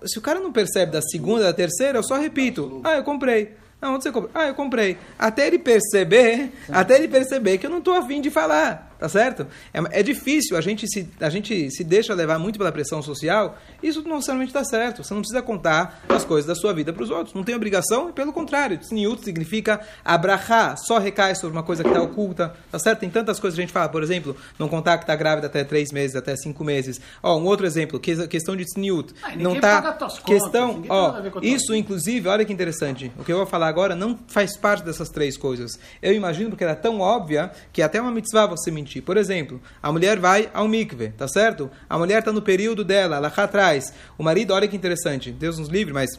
se 0.05 0.19
o 0.19 0.21
cara 0.21 0.39
não 0.39 0.51
percebe 0.51 0.91
da 0.91 1.01
segunda, 1.01 1.43
da 1.43 1.53
terceira, 1.53 1.99
eu 1.99 2.03
só 2.03 2.17
repito. 2.17 2.81
Ah, 2.83 2.97
eu 2.97 3.03
comprei. 3.03 3.55
Ah, 3.81 3.91
onde 3.91 4.03
você 4.03 4.11
comprou? 4.11 4.31
Ah, 4.33 4.47
eu 4.47 4.55
comprei. 4.55 4.97
Até 5.17 5.47
ele 5.47 5.59
perceber, 5.59 6.51
até 6.69 6.95
ele 6.95 7.07
perceber 7.07 7.57
que 7.57 7.65
eu 7.65 7.69
não 7.69 7.79
estou 7.79 7.95
afim 7.95 8.21
de 8.21 8.29
falar. 8.29 8.84
Tá 8.97 9.09
certo? 9.09 9.45
É, 9.73 9.99
é, 9.99 10.03
difícil, 10.03 10.55
a 10.55 10.61
gente, 10.61 10.87
se, 10.87 11.09
a 11.19 11.29
gente 11.29 11.69
se 11.69 11.83
deixa 11.83 12.13
levar 12.13 12.39
muito 12.39 12.57
pela 12.57 12.71
pressão 12.71 13.01
social. 13.01 13.57
Isso 13.83 14.01
não 14.03 14.15
necessariamente 14.15 14.51
está 14.51 14.63
certo. 14.63 15.03
Você 15.03 15.13
não 15.13 15.21
precisa 15.21 15.41
contar 15.41 16.03
as 16.07 16.23
coisas 16.23 16.47
da 16.47 16.55
sua 16.55 16.73
vida 16.73 16.93
para 16.93 17.03
os 17.03 17.09
outros. 17.09 17.33
Não 17.33 17.43
tem 17.43 17.55
obrigação, 17.55 18.11
pelo 18.11 18.31
contrário. 18.31 18.77
Tzniut 18.77 19.23
significa 19.23 19.81
abrahar, 20.03 20.77
só 20.77 20.97
recai 20.97 21.35
sobre 21.35 21.57
uma 21.57 21.63
coisa 21.63 21.83
que 21.83 21.89
está 21.89 22.01
oculta. 22.01 22.55
Tá 22.71 22.79
certo? 22.79 22.99
Tem 22.99 23.09
tantas 23.09 23.39
coisas 23.39 23.55
que 23.55 23.61
a 23.61 23.65
gente 23.65 23.73
fala. 23.73 23.89
Por 23.89 24.01
exemplo, 24.01 24.35
não 24.57 24.69
contar 24.69 24.97
que 24.97 25.03
está 25.03 25.15
grávida 25.15 25.47
até 25.47 25.63
três 25.63 25.91
meses, 25.91 26.15
até 26.15 26.35
cinco 26.35 26.63
meses. 26.63 27.01
Ó, 27.21 27.37
um 27.37 27.45
outro 27.45 27.65
exemplo, 27.65 27.99
questão 27.99 28.55
de 28.55 28.63
tzniut. 28.63 29.13
Ah, 29.21 29.35
não 29.35 29.59
tá 29.59 29.97
questão, 30.25 30.83
ó, 30.89 31.15
isso 31.41 31.75
inclusive, 31.75 32.27
olha 32.27 32.45
que 32.45 32.53
interessante. 32.53 33.11
O 33.17 33.23
que 33.23 33.31
eu 33.31 33.37
vou 33.37 33.45
falar 33.45 33.67
agora 33.67 33.95
não 33.95 34.17
faz 34.27 34.55
parte 34.57 34.83
dessas 34.83 35.09
três 35.09 35.37
coisas. 35.37 35.77
Eu 36.01 36.13
imagino 36.13 36.49
porque 36.49 36.63
ela 36.63 36.73
é 36.73 36.75
tão 36.75 36.99
óbvia 36.99 37.51
que 37.73 37.81
até 37.81 37.99
uma 37.99 38.11
mitzvah 38.11 38.45
você 38.45 38.71
mentir 38.71 38.84
mentir. 38.85 39.01
Por 39.01 39.17
exemplo, 39.17 39.59
a 39.81 39.91
mulher 39.91 40.19
vai 40.19 40.49
ao 40.53 40.67
mikve, 40.67 41.09
tá 41.09 41.27
certo? 41.27 41.69
A 41.89 41.97
mulher 41.97 42.19
está 42.19 42.31
no 42.31 42.41
período 42.41 42.83
dela, 42.83 43.17
ela 43.17 43.27
atrás. 43.27 43.91
O 44.17 44.23
marido, 44.23 44.53
olha 44.53 44.67
que 44.67 44.75
interessante, 44.75 45.31
Deus 45.31 45.57
nos 45.57 45.67
livre, 45.67 45.93
mas 45.93 46.11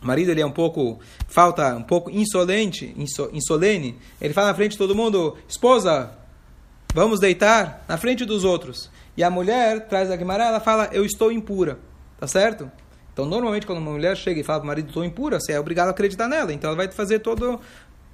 o 0.00 0.06
marido 0.06 0.30
ele 0.30 0.40
é 0.40 0.46
um 0.46 0.52
pouco, 0.52 1.00
falta 1.28 1.74
um 1.74 1.82
pouco 1.82 2.10
insolente, 2.10 2.94
insolene. 3.32 3.98
Ele 4.20 4.32
fala 4.32 4.48
na 4.48 4.54
frente 4.54 4.72
de 4.72 4.78
todo 4.78 4.94
mundo, 4.94 5.36
esposa, 5.48 6.12
vamos 6.94 7.20
deitar 7.20 7.84
na 7.88 7.98
frente 7.98 8.24
dos 8.24 8.44
outros. 8.44 8.90
E 9.16 9.24
a 9.24 9.28
mulher 9.28 9.88
traz 9.88 10.10
a 10.10 10.16
Guimarães, 10.16 10.48
ela 10.48 10.60
fala, 10.60 10.88
eu 10.92 11.04
estou 11.04 11.30
impura, 11.30 11.78
tá 12.18 12.26
certo? 12.26 12.70
Então, 13.12 13.26
normalmente, 13.26 13.66
quando 13.66 13.78
uma 13.78 13.90
mulher 13.90 14.16
chega 14.16 14.40
e 14.40 14.44
fala 14.44 14.60
para 14.60 14.64
o 14.64 14.68
marido, 14.68 14.88
estou 14.88 15.04
impura, 15.04 15.38
você 15.38 15.52
é 15.52 15.60
obrigado 15.60 15.88
a 15.88 15.90
acreditar 15.90 16.28
nela. 16.28 16.52
Então, 16.52 16.68
ela 16.68 16.76
vai 16.76 16.90
fazer 16.90 17.18
todo, 17.18 17.60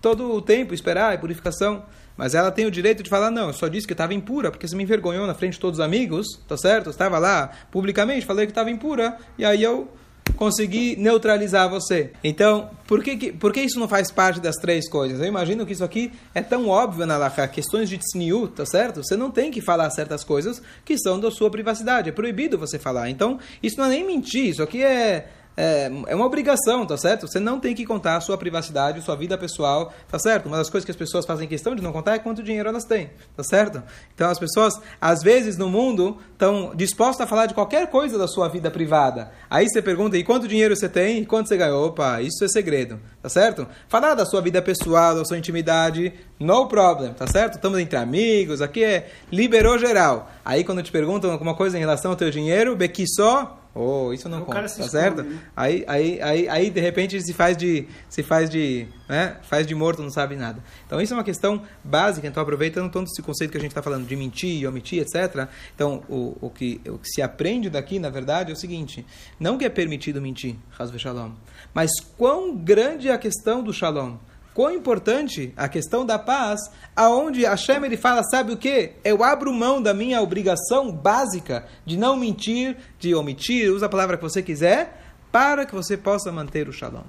todo 0.01 0.33
o 0.33 0.43
tempo, 0.43 0.75
esperar 0.75 1.15
a 1.15 1.19
purificação. 1.19 1.85
Mas 2.17 2.35
ela 2.35 2.51
tem 2.51 2.67
o 2.67 2.71
direito 2.71 3.03
de 3.03 3.11
falar, 3.11 3.31
não, 3.31 3.49
eu 3.49 3.53
só 3.53 3.69
disse 3.69 3.87
que 3.87 3.93
estava 3.93 4.15
impura, 4.15 4.51
porque 4.51 4.67
você 4.67 4.75
me 4.75 4.83
envergonhou 4.83 5.27
na 5.27 5.35
frente 5.35 5.55
de 5.55 5.61
todos 5.61 5.79
os 5.79 5.85
amigos, 5.85 6.27
tá 6.49 6.57
certo? 6.57 6.87
Eu 6.87 6.91
estava 6.91 7.19
lá 7.19 7.51
publicamente, 7.71 8.25
falei 8.25 8.47
que 8.47 8.53
estava 8.53 8.71
impura, 8.71 9.19
e 9.39 9.45
aí 9.45 9.63
eu 9.63 9.89
consegui 10.35 10.97
neutralizar 10.97 11.69
você. 11.69 12.13
Então, 12.23 12.71
por 12.87 13.03
que, 13.03 13.17
que, 13.17 13.33
por 13.33 13.53
que 13.53 13.61
isso 13.61 13.79
não 13.79 13.89
faz 13.89 14.11
parte 14.11 14.41
das 14.41 14.57
três 14.57 14.89
coisas? 14.89 15.21
Eu 15.21 15.27
imagino 15.27 15.65
que 15.65 15.73
isso 15.73 15.85
aqui 15.85 16.13
é 16.35 16.43
tão 16.43 16.69
óbvio 16.69 17.07
na 17.07 17.15
Alaha, 17.15 17.49
questões 17.49 17.89
de 17.89 17.99
tsniut, 17.99 18.55
tá 18.55 18.67
certo? 18.67 19.03
Você 19.03 19.17
não 19.17 19.31
tem 19.31 19.51
que 19.51 19.61
falar 19.61 19.89
certas 19.91 20.25
coisas 20.25 20.63
que 20.85 20.99
são 20.99 21.19
da 21.19 21.31
sua 21.31 21.51
privacidade, 21.51 22.09
é 22.09 22.13
proibido 22.13 22.59
você 22.59 22.79
falar. 22.79 23.09
Então, 23.09 23.39
isso 23.63 23.79
não 23.79 23.87
é 23.87 23.91
nem 23.91 24.07
mentir, 24.07 24.49
isso 24.49 24.63
aqui 24.63 24.83
é 24.83 25.29
é, 25.57 25.91
é 26.09 26.15
uma 26.15 26.27
obrigação, 26.27 26.85
tá 26.85 26.97
certo? 26.97 27.27
Você 27.27 27.41
não 27.41 27.59
tem 27.59 27.75
que 27.75 27.87
contar 27.87 28.17
a 28.17 28.21
sua 28.21 28.37
privacidade, 28.37 28.99
a 28.99 29.03
sua 29.03 29.17
vida 29.17 29.39
pessoal, 29.39 29.93
tá 30.09 30.19
certo? 30.19 30.47
Uma 30.47 30.59
das 30.59 30.69
coisas 30.69 30.85
que 30.85 30.91
as 30.91 30.97
pessoas 30.97 31.25
fazem 31.25 31.49
questão 31.49 31.75
de 31.75 31.83
não 31.83 31.93
contar 31.93 32.15
é 32.15 32.19
quanto 32.19 32.43
dinheiro 32.43 32.69
elas 32.69 32.85
têm, 32.85 33.11
tá 33.35 33.43
certo? 33.43 33.83
Então 34.15 34.29
as 34.29 34.39
pessoas, 34.39 34.79
às 35.01 35.23
vezes 35.23 35.57
no 35.57 35.69
mundo, 35.69 36.19
estão 36.33 36.75
dispostas 36.75 37.27
a 37.27 37.29
falar 37.29 37.47
de 37.47 37.55
qualquer 37.55 37.87
coisa 37.87 38.19
da 38.19 38.29
sua 38.29 38.49
vida 38.49 38.71
privada. 38.71 39.31
Aí 39.49 39.67
você 39.67 39.81
pergunta, 39.81 40.19
e 40.19 40.25
quanto 40.25 40.47
dinheiro 40.47 40.77
você 40.77 40.89
tem? 40.89 41.23
E 41.23 41.27
quanto 41.27 41.49
você 41.49 41.57
ganhou? 41.57 41.87
Opa, 41.87 42.21
isso 42.21 42.45
é 42.45 42.49
segredo, 42.49 43.01
tá 43.23 43.29
certo? 43.29 43.67
Falar 43.89 44.15
da 44.15 44.27
sua 44.27 44.43
vida 44.43 44.61
pessoal, 44.61 45.15
da 45.15 45.25
sua 45.25 45.39
intimidade, 45.39 46.13
no 46.39 46.67
problem, 46.69 47.15
tá 47.15 47.27
certo? 47.27 47.55
Estamos 47.55 47.79
entre 47.79 47.97
amigos, 47.97 48.61
aqui 48.61 48.85
é 48.85 49.09
liberou 49.33 49.79
geral. 49.79 50.31
Aí 50.45 50.65
quando 50.65 50.83
te 50.83 50.93
perguntam 50.93 51.31
alguma 51.31 51.55
coisa 51.55 51.79
em 51.79 51.81
relação 51.81 52.11
ao 52.11 52.17
teu 52.17 52.31
dinheiro, 52.31 52.77
bequi 52.77 53.05
só 53.09 53.59
Oh, 53.79 54.11
isso 54.11 54.27
não 54.27 54.41
conta, 54.41 54.63
tá 54.63 54.69
certo? 54.69 55.23
Né? 55.23 55.39
Aí, 55.55 55.85
aí, 55.87 56.23
aí, 56.23 56.49
aí, 56.49 56.71
de 56.71 56.81
repente, 56.81 57.21
se 57.21 57.35
faz 57.35 57.55
de, 57.59 57.87
se 58.09 58.23
faz 58.23 58.49
de, 58.49 58.89
né? 59.07 59.37
Faz 59.43 59.67
de 59.67 59.75
morto, 59.75 60.01
não 60.01 60.09
sabe 60.09 60.35
nada. 60.35 60.65
Então, 60.87 60.99
isso 60.99 61.13
é 61.13 61.17
uma 61.17 61.23
questão 61.23 61.63
básica. 61.85 62.27
Então, 62.27 62.43
aproveitando 62.43 62.91
todo 62.91 63.05
esse 63.05 63.21
conceito 63.21 63.51
que 63.51 63.59
a 63.59 63.61
gente 63.61 63.73
está 63.73 63.83
falando 63.83 64.07
de 64.07 64.17
mentir, 64.17 64.67
omitir, 64.67 65.03
etc. 65.03 65.47
Então, 65.75 66.03
o, 66.09 66.39
o, 66.41 66.49
que, 66.49 66.81
o 66.87 66.97
que 66.97 67.07
se 67.07 67.21
aprende 67.21 67.69
daqui, 67.69 67.99
na 67.99 68.09
verdade, 68.09 68.51
é 68.51 68.55
o 68.55 68.57
seguinte: 68.57 69.05
não 69.39 69.59
que 69.59 69.67
é 69.67 69.69
permitido 69.69 70.23
mentir, 70.23 70.57
Shalom, 70.97 71.33
mas 71.75 71.91
quão 72.17 72.57
grande 72.57 73.11
é 73.11 73.13
a 73.13 73.19
questão 73.19 73.63
do 73.63 73.75
Shalom 73.75 74.17
quão 74.57 74.73
importante 74.73 75.53
a 75.55 75.69
questão 75.69 76.07
da 76.07 76.19
paz, 76.19 76.59
aonde 76.97 77.45
Hashem 77.45 77.85
ele 77.85 77.99
fala, 77.99 78.23
sabe 78.23 78.55
o 78.55 78.57
que? 78.57 78.93
Eu 79.05 79.23
abro 79.23 79.53
mão 79.53 79.83
da 79.83 79.93
minha 79.93 80.19
obrigação 80.23 80.91
básica 80.91 81.67
de 81.85 81.95
não 81.99 82.17
mentir, 82.17 82.75
de 82.99 83.15
omitir, 83.15 83.71
usa 83.71 83.85
a 83.85 83.89
palavra 83.91 84.17
que 84.17 84.23
você 84.23 84.43
quiser, 84.43 84.99
para 85.31 85.67
que 85.67 85.75
você 85.75 85.95
possa 85.95 86.33
manter 86.33 86.71
o 86.71 86.73
shalom. 86.73 87.05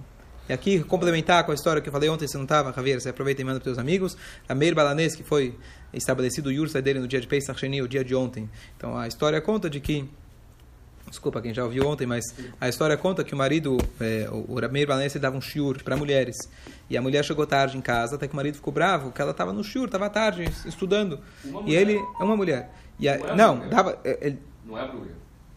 E 0.49 0.51
aqui, 0.51 0.83
complementar 0.83 1.45
com 1.45 1.53
a 1.53 1.55
história 1.55 1.81
que 1.81 1.87
eu 1.87 1.93
falei 1.93 2.09
ontem, 2.09 2.27
você 2.27 2.35
não 2.35 2.43
estava, 2.43 2.73
Javier, 2.73 2.99
você 2.99 3.09
aproveita 3.09 3.41
e 3.41 3.45
manda 3.45 3.61
para 3.61 3.69
os 3.69 3.75
seus 3.75 3.79
amigos. 3.79 4.17
A 4.49 4.53
Meir 4.53 4.75
Balanês, 4.75 5.15
que 5.15 5.23
foi 5.23 5.57
estabelecido 5.93 6.49
o 6.49 6.51
Yursa 6.51 6.81
dele 6.81 6.99
no 6.99 7.07
dia 7.07 7.21
de 7.21 7.27
Pesach 7.27 7.57
Sheni, 7.57 7.81
o 7.81 7.87
dia 7.87 8.03
de 8.03 8.13
ontem. 8.13 8.49
Então, 8.75 8.97
a 8.97 9.07
história 9.07 9.39
conta 9.39 9.69
de 9.69 9.79
que 9.79 10.09
Desculpa 11.09 11.41
quem 11.41 11.53
já 11.53 11.63
ouviu 11.63 11.87
ontem, 11.87 12.05
mas 12.05 12.23
a 12.59 12.67
história 12.67 12.97
conta 12.97 13.23
que 13.23 13.33
o 13.33 13.37
marido, 13.37 13.77
é, 13.99 14.27
o 14.29 14.59
Rameir 14.59 14.87
Balanese, 14.87 15.17
dava 15.17 15.37
um 15.37 15.41
shiur 15.41 15.81
para 15.83 15.95
mulheres. 15.95 16.35
E 16.89 16.97
a 16.97 17.01
mulher 17.01 17.23
chegou 17.23 17.45
tarde 17.45 17.77
em 17.77 17.81
casa, 17.81 18.15
até 18.15 18.27
que 18.27 18.33
o 18.33 18.35
marido 18.35 18.55
ficou 18.55 18.73
bravo, 18.73 19.11
que 19.11 19.21
ela 19.21 19.31
estava 19.31 19.53
no 19.53 19.63
shiur, 19.63 19.85
estava 19.85 20.09
tarde, 20.09 20.43
estudando. 20.65 21.19
e 21.65 21.75
ele 21.75 21.95
é 22.19 22.23
uma 22.23 22.35
mulher. 22.35 22.71
E 22.99 23.07
a, 23.07 23.17
não, 23.35 23.55
é 23.55 23.59
não 23.59 23.69
dava. 23.69 23.99
É, 24.03 24.17
ele, 24.21 24.39
não 24.65 24.77
é 24.77 24.81
a 24.81 24.91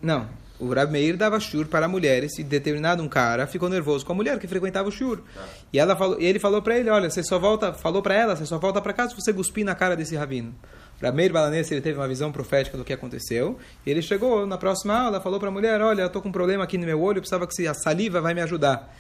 Não. 0.01 0.41
O 0.61 0.75
Rabi 0.75 0.93
Meir 0.93 1.17
dava 1.17 1.41
shur 1.41 1.67
para 1.67 1.89
mulheres 1.89 2.39
e 2.39 2.45
determinado 2.45 3.03
um 3.03 3.09
cara 3.09 3.47
ficou 3.47 3.67
nervoso 3.69 4.05
com 4.05 4.13
a 4.13 4.15
mulher 4.15 4.39
que 4.39 4.47
frequentava 4.47 4.89
o 4.89 4.93
shur. 4.93 5.23
Tá. 5.35 5.45
E, 5.73 5.79
ela 5.79 5.97
falou, 5.97 6.21
e 6.21 6.25
ele 6.27 6.39
falou 6.39 6.61
para 6.61 6.79
ele, 6.79 6.91
olha, 6.91 7.09
você 7.09 7.23
só 7.23 7.39
volta, 7.39 7.73
falou 7.73 8.03
para 8.03 8.15
ela, 8.15 8.37
você 8.37 8.45
só 8.45 8.59
volta 8.59 8.79
para 8.81 8.93
casa 8.93 9.11
se 9.11 9.17
você 9.17 9.33
cuspir 9.33 9.65
na 9.65 9.75
cara 9.75 9.97
desse 9.97 10.15
rabino. 10.15 10.55
Rameir 11.03 11.33
Balanese 11.33 11.73
ele 11.73 11.81
teve 11.81 11.99
uma 11.99 12.07
visão 12.07 12.31
profética 12.31 12.77
do 12.77 12.85
que 12.85 12.93
aconteceu. 12.93 13.59
Ele 13.87 14.03
chegou 14.03 14.47
na 14.47 14.59
próxima 14.59 14.95
aula, 14.95 15.21
falou 15.21 15.41
para 15.41 15.49
a 15.49 15.53
mulher: 15.53 15.81
Olha, 15.81 16.05
estou 16.05 16.21
com 16.21 16.29
um 16.29 16.33
problema 16.33 16.65
aqui 16.65 16.77
no 16.77 16.85
meu 16.85 17.01
olho, 17.01 17.21
precisava 17.21 17.47
que 17.47 17.67
a 17.67 17.75
saliva 17.75 18.21
vai 18.21 18.35
me 18.35 18.43
ajudar. 18.43 18.95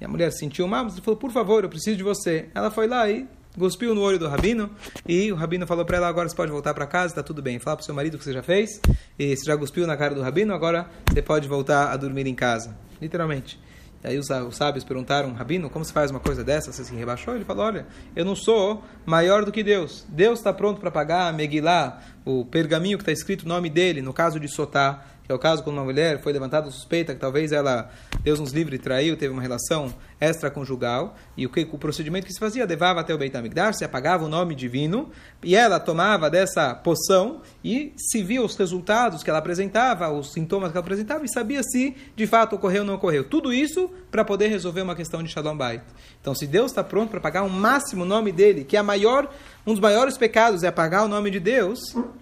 E 0.00 0.04
a 0.04 0.08
mulher 0.08 0.32
sentiu 0.32 0.66
mal, 0.66 0.84
mas 0.84 0.98
falou: 0.98 1.18
Por 1.18 1.30
favor, 1.30 1.62
eu 1.62 1.70
preciso 1.70 1.96
de 1.96 2.02
você. 2.02 2.48
Ela 2.54 2.70
foi 2.70 2.88
lá 2.88 3.08
e 3.08 3.28
cuspiu 3.56 3.94
no 3.94 4.00
olho 4.00 4.18
do 4.18 4.28
rabino. 4.28 4.70
E 5.06 5.30
o 5.30 5.36
rabino 5.36 5.66
falou 5.66 5.84
para 5.84 5.98
ela: 5.98 6.08
Agora 6.08 6.28
você 6.28 6.34
pode 6.34 6.50
voltar 6.50 6.74
para 6.74 6.86
casa, 6.86 7.12
está 7.12 7.22
tudo 7.22 7.40
bem. 7.40 7.58
Fala 7.58 7.76
para 7.76 7.82
o 7.82 7.86
seu 7.86 7.94
marido 7.94 8.14
o 8.14 8.18
que 8.18 8.24
você 8.24 8.32
já 8.32 8.42
fez. 8.42 8.80
E 9.18 9.36
você 9.36 9.44
já 9.44 9.56
cuspiu 9.56 9.86
na 9.86 9.96
cara 9.96 10.14
do 10.14 10.22
rabino, 10.22 10.52
agora 10.52 10.88
você 11.08 11.22
pode 11.22 11.46
voltar 11.46 11.92
a 11.92 11.96
dormir 11.96 12.26
em 12.26 12.34
casa. 12.34 12.76
Literalmente. 13.00 13.58
Aí 14.04 14.18
os, 14.18 14.28
os 14.28 14.56
sábios 14.56 14.84
perguntaram, 14.84 15.32
Rabino, 15.32 15.70
como 15.70 15.84
se 15.84 15.92
faz 15.92 16.10
uma 16.10 16.20
coisa 16.20 16.44
dessa? 16.44 16.70
Você 16.70 16.84
se 16.84 16.94
rebaixou? 16.94 17.34
Ele 17.34 17.44
falou, 17.44 17.64
olha, 17.64 17.86
eu 18.14 18.24
não 18.24 18.36
sou 18.36 18.84
maior 19.06 19.44
do 19.44 19.50
que 19.50 19.62
Deus. 19.62 20.04
Deus 20.08 20.38
está 20.38 20.52
pronto 20.52 20.80
para 20.80 20.90
pagar 20.90 21.28
a 21.28 21.32
Megillah, 21.32 22.00
o 22.24 22.44
pergaminho 22.44 22.98
que 22.98 23.02
está 23.02 23.12
escrito 23.12 23.42
o 23.42 23.48
nome 23.48 23.70
dele, 23.70 24.02
no 24.02 24.12
caso 24.12 24.38
de 24.38 24.46
Sotá 24.46 25.02
que 25.24 25.32
é 25.32 25.34
o 25.34 25.38
caso 25.38 25.62
quando 25.62 25.78
uma 25.78 25.84
mulher 25.84 26.20
foi 26.20 26.32
levantada 26.34 26.70
suspeita 26.70 27.14
que 27.14 27.20
talvez 27.20 27.50
ela, 27.50 27.90
Deus 28.20 28.38
nos 28.38 28.52
livre, 28.52 28.78
traiu, 28.78 29.16
teve 29.16 29.32
uma 29.32 29.40
relação 29.40 29.92
extraconjugal, 30.20 31.14
e 31.36 31.46
o, 31.46 31.50
que, 31.50 31.68
o 31.70 31.78
procedimento 31.78 32.26
que 32.26 32.32
se 32.32 32.38
fazia, 32.38 32.64
levava 32.64 33.00
até 33.00 33.14
o 33.14 33.18
Beit 33.18 33.36
HaMikdash, 33.36 33.78
se 33.78 33.84
apagava 33.84 34.24
o 34.24 34.28
nome 34.28 34.54
divino, 34.54 35.10
e 35.42 35.54
ela 35.54 35.78
tomava 35.80 36.30
dessa 36.30 36.74
poção 36.74 37.42
e 37.62 37.92
se 37.96 38.22
via 38.22 38.42
os 38.42 38.56
resultados 38.56 39.22
que 39.22 39.30
ela 39.30 39.38
apresentava, 39.38 40.10
os 40.10 40.32
sintomas 40.32 40.70
que 40.70 40.76
ela 40.76 40.84
apresentava, 40.84 41.24
e 41.24 41.28
sabia 41.28 41.62
se 41.62 41.96
de 42.14 42.26
fato 42.26 42.56
ocorreu 42.56 42.82
ou 42.82 42.86
não 42.86 42.94
ocorreu. 42.94 43.24
Tudo 43.24 43.52
isso 43.52 43.90
para 44.10 44.24
poder 44.24 44.48
resolver 44.48 44.82
uma 44.82 44.94
questão 44.94 45.22
de 45.22 45.28
Shalom 45.30 45.56
Bait. 45.56 45.82
Então, 46.20 46.34
se 46.34 46.46
Deus 46.46 46.70
está 46.70 46.82
pronto 46.82 47.10
para 47.10 47.20
pagar 47.20 47.42
o 47.42 47.50
máximo 47.50 48.04
nome 48.04 48.32
dele, 48.32 48.64
que 48.64 48.76
é 48.76 48.80
a 48.80 48.82
maior 48.82 49.28
um 49.66 49.72
dos 49.72 49.80
maiores 49.80 50.18
pecados 50.18 50.62
é 50.62 50.68
apagar 50.68 51.06
o 51.06 51.08
nome 51.08 51.30
de 51.30 51.40
Deus, 51.40 51.80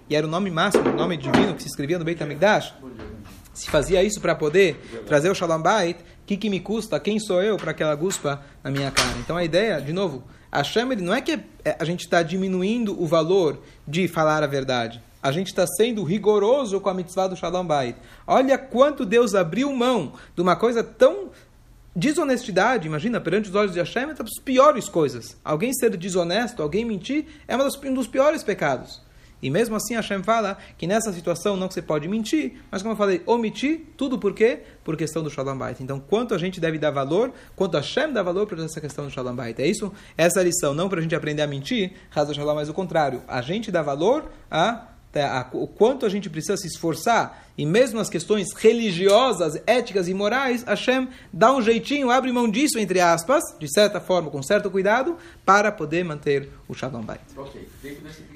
e 0.09 0.15
era 0.15 0.25
o 0.25 0.31
nome 0.31 0.49
máximo, 0.49 0.89
o 0.89 0.93
nome 0.93 1.17
divino 1.17 1.55
que 1.55 1.63
se 1.63 1.69
escrevia 1.69 1.99
no 1.99 2.05
Beit 2.05 2.23
HaMikdash. 2.23 2.73
se 3.53 3.69
fazia 3.69 4.03
isso 4.03 4.21
para 4.21 4.35
poder 4.35 4.77
trazer 5.07 5.29
o 5.29 5.35
Shalom 5.35 5.61
Bait, 5.61 5.99
o 6.23 6.25
que, 6.25 6.37
que 6.37 6.49
me 6.49 6.61
custa? 6.61 6.99
Quem 7.01 7.19
sou 7.19 7.43
eu 7.43 7.57
para 7.57 7.75
que 7.75 7.83
ela 7.83 7.95
guspa 7.95 8.43
na 8.63 8.71
minha 8.71 8.91
cara? 8.91 9.19
Então 9.19 9.37
a 9.37 9.45
ideia, 9.45 9.81
de 9.81 9.93
novo, 9.93 10.23
a 10.51 10.63
Shem, 10.63 10.91
ele 10.93 11.03
não 11.03 11.13
é 11.13 11.21
que 11.21 11.39
a 11.79 11.85
gente 11.85 12.01
está 12.01 12.23
diminuindo 12.23 13.01
o 13.01 13.07
valor 13.07 13.61
de 13.87 14.07
falar 14.07 14.43
a 14.43 14.47
verdade. 14.47 15.03
A 15.23 15.33
gente 15.33 15.49
está 15.49 15.67
sendo 15.67 16.03
rigoroso 16.03 16.81
com 16.81 16.89
a 16.89 16.95
mitzvah 16.95 17.29
do 17.29 17.37
Shalom 17.37 17.65
Bait. 17.65 17.97
Olha 18.27 18.57
quanto 18.57 19.05
Deus 19.05 19.35
abriu 19.35 19.73
mão 19.73 20.13
de 20.35 20.43
uma 20.43 20.57
coisa 20.57 20.83
tão 20.83 21.31
Desonestidade, 21.95 22.87
imagina, 22.87 23.21
perante 23.21 23.51
os 23.51 23.55
olhos 23.55 23.75
de 23.75 23.79
Hashem, 23.79 24.05
é 24.05 24.07
uma 24.07 24.15
das 24.15 24.39
piores 24.43 24.89
coisas. 24.89 25.37
Alguém 25.45 25.75
ser 25.75 25.95
desonesto, 25.95 26.63
alguém 26.63 26.87
mentir, 26.87 27.27
é 27.47 27.55
um 27.55 27.95
dos 27.95 28.07
piores 28.07 28.43
pecados. 28.43 29.03
E 29.43 29.51
mesmo 29.51 29.75
assim 29.75 29.95
Hashem 29.95 30.23
fala 30.23 30.57
que 30.79 30.87
nessa 30.87 31.13
situação 31.13 31.57
não 31.57 31.67
que 31.67 31.75
você 31.75 31.83
pode 31.83 32.07
mentir, 32.07 32.63
mas 32.71 32.81
como 32.81 32.93
eu 32.95 32.97
falei, 32.97 33.23
omitir, 33.27 33.87
tudo 33.97 34.19
por 34.19 34.33
quê? 34.33 34.61
Por 34.85 34.97
questão 34.97 35.23
do 35.23 35.29
Shalom 35.29 35.59
Bait. 35.59 35.83
Então, 35.83 35.99
quanto 35.99 36.35
a 36.35 36.39
gente 36.39 36.61
deve 36.61 36.79
dar 36.79 36.91
valor, 36.91 37.33
quanto 37.57 37.77
Hashem 37.77 38.13
dá 38.13 38.23
valor 38.23 38.47
para 38.47 38.63
essa 38.63 38.81
questão 38.81 39.05
do 39.05 39.11
Shalom 39.11 39.35
Bait. 39.35 39.59
É 39.61 39.67
isso, 39.67 39.93
essa 40.17 40.43
lição, 40.43 40.73
não 40.73 40.89
para 40.89 41.01
a 41.01 41.03
gente 41.03 41.15
aprender 41.15 41.43
a 41.43 41.47
mentir, 41.47 41.93
Razo 42.11 42.33
Shalom, 42.33 42.55
mas 42.55 42.69
o 42.69 42.75
contrário. 42.75 43.23
A 43.27 43.43
gente 43.43 43.71
dá 43.73 43.83
valor 43.83 44.31
a 44.51 44.92
o 45.53 45.67
quanto 45.67 46.07
a 46.07 46.09
gente 46.09 46.31
precisa 46.31 46.57
se 46.57 46.67
esforçar, 46.67 47.47
e 47.57 47.67
mesmo 47.67 48.01
as 48.01 48.09
questões 48.09 48.53
religiosas, 48.55 49.61
éticas 49.67 50.09
e 50.09 50.15
morais, 50.15 50.63
Hashem 50.63 51.09
dá 51.31 51.53
um 51.53 51.61
jeitinho, 51.61 52.11
abre 52.11 52.33
mão 52.33 52.49
disso, 52.49 52.79
entre 52.79 52.99
aspas, 52.99 53.43
de 53.59 53.71
certa 53.71 54.01
forma, 54.01 54.31
com 54.31 54.43
certo 54.43 54.71
cuidado, 54.71 55.17
para 55.45 55.71
poder 55.71 56.03
manter 56.03 56.49
o 56.67 56.75
Shalom 56.75 57.03
Bait. 57.03 57.21
Okay. 57.37 57.69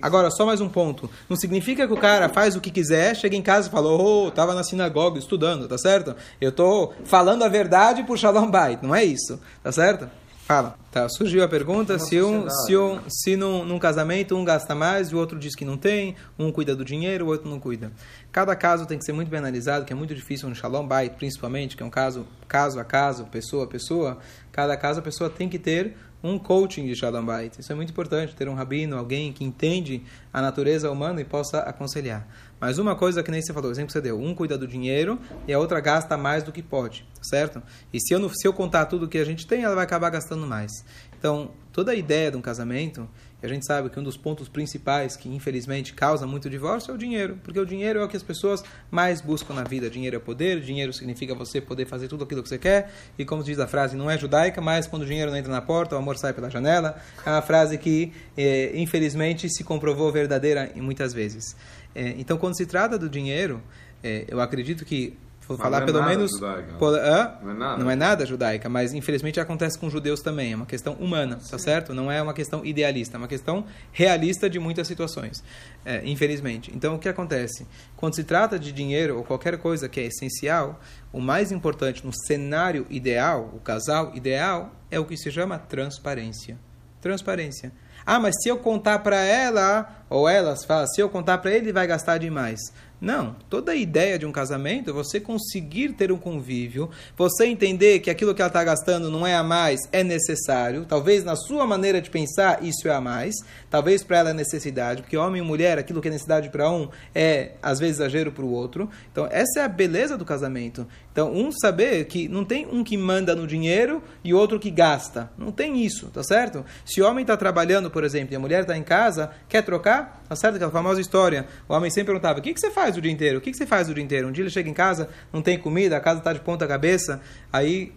Agora, 0.03 0.31
só 0.31 0.45
mais 0.45 0.61
um 0.61 0.69
ponto. 0.69 1.09
Não 1.31 1.37
significa 1.37 1.87
que 1.87 1.93
o 1.95 1.97
cara 1.97 2.29
faz 2.29 2.57
o 2.57 2.61
que 2.61 2.71
quiser, 2.71 3.17
chega 3.17 3.35
em 3.35 3.43
casa 3.43 3.69
e 3.69 3.71
fala, 3.71 3.89
oh, 3.89 4.29
estava 4.29 4.55
na 4.55 4.63
sinagoga 4.63 5.19
estudando, 5.19 5.67
tá 5.67 5.79
certo? 5.79 6.15
Eu 6.39 6.51
estou 6.51 6.95
falando 7.05 7.43
a 7.43 7.49
verdade 7.49 8.03
por 8.03 8.19
Shalom 8.19 8.51
Bait. 8.51 8.83
Não 8.83 8.95
é 8.95 9.03
isso, 9.03 9.41
tá 9.63 9.73
certo? 9.73 10.11
Fala. 10.47 10.79
Tá, 10.93 11.09
surgiu 11.09 11.43
a 11.43 11.49
pergunta 11.49 11.99
se 11.99 12.23
um, 12.23 12.49
se, 12.49 12.77
um, 12.77 13.01
se 13.09 13.37
num, 13.37 13.65
num, 13.65 13.81
casamento 13.81 14.37
um 14.37 14.45
gasta 14.45 14.77
mais 14.77 15.09
e 15.09 15.15
o 15.15 15.19
outro 15.19 15.41
diz 15.41 15.57
que 15.57 15.65
não 15.65 15.77
tem, 15.77 16.15
um 16.39 16.53
cuida 16.53 16.75
do 16.75 16.85
dinheiro, 16.85 17.27
o 17.27 17.29
outro 17.29 17.51
não 17.51 17.59
cuida. 17.59 17.91
Cada 18.31 18.55
caso 18.55 18.87
tem 18.87 18.97
que 18.97 19.05
ser 19.05 19.13
muito 19.13 19.29
bem 19.29 19.41
analisado, 19.41 19.85
que 19.85 19.93
é 19.93 19.97
muito 19.97 20.15
difícil 20.15 20.49
no 20.49 20.55
Shalom 20.55 20.87
Bait, 20.87 21.13
principalmente, 21.17 21.77
que 21.77 21.83
é 21.83 21.87
um 21.87 21.91
caso 21.91 22.25
caso 22.47 22.79
a 22.79 22.85
caso, 22.85 23.25
pessoa 23.25 23.65
a 23.65 23.67
pessoa. 23.67 24.19
Cada 24.53 24.77
caso 24.77 25.01
a 25.01 25.03
pessoa 25.03 25.29
tem 25.29 25.49
que 25.49 25.59
ter 25.59 25.97
um 26.23 26.39
coaching 26.39 26.87
de 26.87 26.95
Shalom 26.95 27.25
Bait. 27.25 27.59
Isso 27.59 27.71
é 27.71 27.75
muito 27.75 27.91
importante, 27.91 28.35
ter 28.35 28.49
um 28.49 28.55
rabino, 28.55 28.97
alguém 28.97 29.33
que 29.33 29.45
entende 29.45 30.03
a 30.33 30.41
natureza 30.41 30.91
humana 30.91 31.21
e 31.21 31.25
possa 31.25 31.61
aconselhar. 31.61 32.27
Mas 32.59 32.79
uma 32.79 32.97
coisa 32.97 33.23
que 33.23 33.31
nem 33.31 33.43
você 33.43 33.53
falou, 33.53 33.71
exemplo 33.71 33.89
que 33.89 33.93
você 33.93 34.01
deu, 34.01 34.19
um 34.19 34.35
cuida 34.35 34.57
do 34.57 34.67
dinheiro 34.67 35.19
e 35.47 35.53
a 35.53 35.59
outra 35.59 35.79
gasta 35.81 36.17
mais 36.17 36.43
do 36.43 36.51
que 36.53 36.63
pode, 36.63 37.07
certo? 37.23 37.63
E 37.93 38.01
se 38.01 38.15
eu, 38.15 38.29
se 38.31 38.49
eu 38.49 38.53
contar 38.53 38.87
tudo 38.87 39.09
que 39.09 39.19
a 39.19 39.25
gente 39.25 39.47
tem, 39.47 39.63
ela 39.63 39.75
vai 39.75 39.85
acabar 39.85 40.11
gastando 40.11 40.47
mais. 40.47 40.71
Então, 41.19 41.51
toda 41.73 41.93
a 41.93 41.95
ideia 41.95 42.31
de 42.31 42.37
um 42.37 42.41
casamento, 42.41 43.09
a 43.47 43.49
gente 43.49 43.65
sabe 43.65 43.89
que 43.89 43.99
um 43.99 44.03
dos 44.03 44.17
pontos 44.17 44.49
principais 44.49 45.17
que 45.17 45.29
infelizmente 45.29 45.93
causa 45.95 46.27
muito 46.27 46.51
divórcio 46.51 46.91
é 46.91 46.95
o 46.95 46.99
dinheiro, 46.99 47.39
porque 47.43 47.59
o 47.59 47.65
dinheiro 47.65 48.01
é 48.01 48.05
o 48.05 48.09
que 48.09 48.17
as 48.17 48.23
pessoas 48.23 48.63
mais 48.91 49.21
buscam 49.21 49.55
na 49.55 49.63
vida. 49.63 49.89
Dinheiro 49.89 50.17
é 50.17 50.19
poder, 50.19 50.61
dinheiro 50.61 50.93
significa 50.93 51.35
você 51.35 51.61
poder 51.61 51.87
fazer 51.87 52.09
tudo 52.09 52.25
aquilo 52.25 52.43
que 52.43 52.49
você 52.49 52.59
quer, 52.59 52.91
e 53.19 53.25
como 53.25 53.43
diz 53.43 53.59
a 53.59 53.67
frase, 53.67 53.97
não 53.97 54.11
é 54.11 54.19
judaica, 54.19 54.61
mas 54.61 54.87
quando 54.87 55.03
o 55.03 55.07
dinheiro 55.07 55.31
não 55.31 55.39
entra 55.39 55.53
na 55.53 55.63
porta, 55.63 55.95
o 55.95 55.99
amor 55.99 56.19
sai 56.19 56.33
pela 56.33 56.51
janela. 56.51 56.97
É 57.25 57.31
uma 57.31 57.43
frase 57.43 57.79
que, 57.79 58.13
é, 58.37 58.73
infelizmente, 58.75 59.49
se 59.49 59.63
comprovou 59.65 60.11
verdadeira 60.11 60.71
muitas 60.77 61.13
vezes. 61.13 61.57
É, 61.95 62.15
então, 62.19 62.37
quando 62.37 62.57
se 62.57 62.67
trata 62.67 62.99
do 62.99 63.09
dinheiro, 63.09 63.63
é, 64.03 64.25
eu 64.29 64.41
acredito 64.41 64.85
que 64.85 65.17
Falar 65.55 65.83
é 65.83 65.87
pelo 65.87 66.03
menos. 66.03 66.33
Judaica. 66.33 66.75
Ah? 67.03 67.39
Não, 67.43 67.51
é 67.51 67.55
nada. 67.55 67.85
não 67.85 67.91
é 67.91 67.97
nada 67.97 68.27
judaica, 68.27 68.69
mas 68.69 68.93
infelizmente 68.93 69.39
acontece 69.39 69.79
com 69.79 69.89
judeus 69.89 70.21
também. 70.21 70.53
É 70.53 70.57
uma 70.57 70.67
questão 70.67 70.95
humana, 70.95 71.37
tá 71.37 71.43
Sim. 71.43 71.51
tá 71.53 71.59
certo? 71.59 71.95
Não 71.95 72.11
é 72.11 72.21
uma 72.21 72.35
questão 72.35 72.65
idealista, 72.65 73.17
é 73.17 73.19
uma 73.19 73.29
questão 73.29 73.65
realista 73.93 74.51
de 74.51 74.59
muitas 74.59 74.89
situações. 74.89 75.45
É, 75.85 76.03
infelizmente. 76.05 76.73
Então 76.75 76.97
o 76.97 76.99
que 76.99 77.09
acontece? 77.09 77.67
Quando 77.97 78.17
se 78.17 78.25
trata 78.25 78.59
de 78.59 78.73
dinheiro 78.73 79.19
ou 79.19 79.25
qualquer 79.25 79.57
coisa 79.59 79.89
que 79.89 80.01
é 80.01 80.07
essencial, 80.07 80.81
o 81.13 81.21
mais 81.21 81.53
importante 81.53 82.05
no 82.05 82.13
cenário 82.13 82.87
ideal, 82.91 83.53
o 83.55 83.61
casal 83.61 84.13
ideal, 84.15 84.73
é 84.91 84.99
o 84.99 85.05
que 85.05 85.17
se 85.17 85.31
chama 85.31 85.59
transparência. 85.59 86.59
Transparência. 87.01 87.73
Ah, 88.05 88.21
mas 88.21 88.37
se 88.41 88.49
eu 88.49 88.57
contar 88.59 89.01
para 89.01 89.17
ela, 89.17 90.05
ou 90.09 90.29
elas 90.29 90.65
falam, 90.65 90.87
se 90.87 91.01
eu 91.01 91.09
contar 91.09 91.39
para 91.39 91.51
ele, 91.51 91.73
vai 91.73 91.87
gastar 91.87 92.19
demais. 92.19 92.61
Não, 92.99 93.37
toda 93.51 93.73
a 93.73 93.77
ideia 93.77 94.19
de 94.19 94.25
um 94.25 94.33
casamento 94.33 94.89
é 94.89 94.93
você 94.93 95.21
conseguir 95.21 95.93
ter 95.93 96.11
um 96.11 96.17
convívio, 96.17 96.89
você 97.15 97.45
entender 97.45 98.01
que 98.01 98.09
aquilo 98.09 98.35
que 98.35 98.41
ela 98.41 98.49
está 98.49 98.65
gastando 98.65 99.11
não 99.11 99.27
é 99.27 99.35
a 99.35 99.43
mais, 99.43 99.81
é 99.93 100.03
necessário. 100.03 100.87
Talvez 100.87 101.23
na 101.23 101.37
sua 101.37 101.67
maneira 101.67 102.01
de 102.01 102.09
pensar 102.09 102.63
isso 102.63 102.89
é 102.89 102.95
a 102.95 103.01
mais, 103.01 103.35
talvez 103.69 104.03
para 104.03 104.19
ela 104.19 104.31
é 104.31 104.33
necessidade, 104.33 105.03
porque 105.03 105.17
homem 105.17 105.43
e 105.43 105.45
mulher, 105.45 105.79
aquilo 105.79 106.01
que 106.01 106.09
é 106.09 106.11
necessidade 106.11 106.49
para 106.49 106.71
um 106.71 106.89
é 107.15 107.53
às 107.63 107.79
vezes 107.79 107.97
exagero 107.97 108.33
para 108.33 108.45
o 108.45 108.51
outro. 108.51 108.89
Então, 109.13 109.29
essa 109.31 109.61
é 109.61 109.65
a 109.65 109.69
beleza 109.69 110.17
do 110.17 110.25
casamento. 110.25 110.87
Então, 111.13 111.33
um 111.33 111.53
saber 111.53 112.07
que 112.07 112.29
não 112.29 112.45
tem 112.45 112.67
um 112.67 112.83
que 112.83 112.97
manda 112.97 113.35
no 113.35 113.47
dinheiro 113.47 114.03
e 114.25 114.33
outro 114.33 114.59
que 114.59 114.71
gasta. 114.71 115.31
Não 115.37 115.53
tem 115.53 115.85
isso, 115.85 116.09
tá 116.09 116.23
certo? 116.23 116.65
Se 116.85 117.03
o 117.03 117.07
homem 117.07 117.23
está 117.23 117.37
trabalhando, 117.37 117.91
por 117.91 118.05
exemplo, 118.05 118.33
e 118.33 118.37
a 118.37 118.41
mulher 118.41 118.63
está 118.63 118.77
em 118.77 118.83
casa, 118.83 119.31
quer 119.49 119.63
trocar? 119.63 120.23
Tá 120.29 120.35
certo? 120.35 120.57
Aquela 120.57 120.71
famosa 120.71 121.01
história. 121.01 121.47
O 121.69 121.75
homem 121.75 121.91
sempre 121.91 122.13
perguntava: 122.13 122.39
o 122.39 122.43
que, 122.43 122.53
que 122.53 122.61
você 122.61 122.71
faz 122.71 122.86
o 122.95 123.01
dia 123.01 123.11
inteiro? 123.11 123.39
O 123.39 123.41
que, 123.41 123.51
que 123.51 123.57
você 123.57 123.65
faz 123.65 123.89
o 123.89 123.95
dia 123.95 124.05
inteiro? 124.05 124.29
Um 124.29 124.33
dia 124.33 124.43
ele 124.43 124.51
chega 124.51 124.69
em 124.69 124.75
casa, 124.75 125.09
não 125.33 125.41
tem 125.41 125.59
comida, 125.59 125.97
a 125.97 126.01
casa 126.01 126.19
está 126.19 126.33
de 126.35 126.41
ponta 126.41 126.67
cabeça. 126.67 127.23
Aí, 127.51 127.93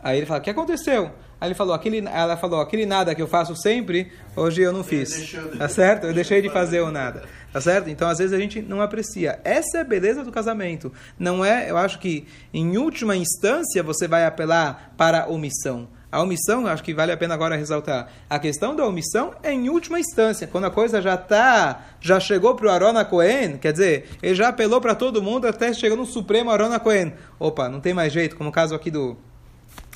aí 0.00 0.16
ele 0.16 0.24
fala: 0.26 0.40
o 0.40 0.42
que 0.42 0.48
aconteceu? 0.48 1.12
Aí 1.44 1.48
ele 1.48 1.54
falou, 1.54 1.74
aquele, 1.74 1.98
ela 1.98 2.38
falou, 2.38 2.58
aquele 2.58 2.86
nada 2.86 3.14
que 3.14 3.20
eu 3.20 3.28
faço 3.28 3.54
sempre, 3.54 4.10
hoje 4.34 4.62
eu 4.62 4.72
não 4.72 4.82
fiz. 4.82 5.36
Tá 5.58 5.68
certo? 5.68 6.06
Eu 6.06 6.14
deixei 6.14 6.40
de 6.40 6.48
fazer 6.48 6.80
o 6.80 6.90
nada. 6.90 7.24
Tá 7.52 7.60
certo? 7.60 7.90
Então, 7.90 8.08
às 8.08 8.16
vezes, 8.16 8.32
a 8.32 8.38
gente 8.38 8.62
não 8.62 8.80
aprecia. 8.80 9.38
Essa 9.44 9.78
é 9.78 9.80
a 9.82 9.84
beleza 9.84 10.24
do 10.24 10.32
casamento. 10.32 10.90
Não 11.18 11.44
é, 11.44 11.70
eu 11.70 11.76
acho 11.76 11.98
que, 11.98 12.26
em 12.52 12.78
última 12.78 13.14
instância, 13.14 13.82
você 13.82 14.08
vai 14.08 14.24
apelar 14.24 14.94
para 14.96 15.28
omissão. 15.28 15.88
A 16.14 16.22
omissão, 16.22 16.64
acho 16.68 16.84
que 16.84 16.94
vale 16.94 17.10
a 17.10 17.16
pena 17.16 17.34
agora 17.34 17.56
ressaltar. 17.56 18.06
A 18.30 18.38
questão 18.38 18.76
da 18.76 18.86
omissão 18.86 19.34
é 19.42 19.52
em 19.52 19.68
última 19.68 19.98
instância, 19.98 20.46
quando 20.46 20.62
a 20.62 20.70
coisa 20.70 21.02
já 21.02 21.16
tá, 21.16 21.86
já 22.00 22.20
chegou 22.20 22.54
para 22.54 22.66
o 22.68 22.70
Arona 22.70 23.04
Cohen, 23.04 23.58
quer 23.58 23.72
dizer, 23.72 24.10
ele 24.22 24.36
já 24.36 24.46
apelou 24.50 24.80
para 24.80 24.94
todo 24.94 25.20
mundo 25.20 25.48
até 25.48 25.72
chegou 25.72 25.98
no 25.98 26.06
Supremo 26.06 26.52
Arona 26.52 26.78
Cohen. 26.78 27.14
Opa, 27.36 27.68
não 27.68 27.80
tem 27.80 27.92
mais 27.92 28.12
jeito, 28.12 28.36
como 28.36 28.50
o 28.50 28.52
caso 28.52 28.76
aqui 28.76 28.92
do 28.92 29.16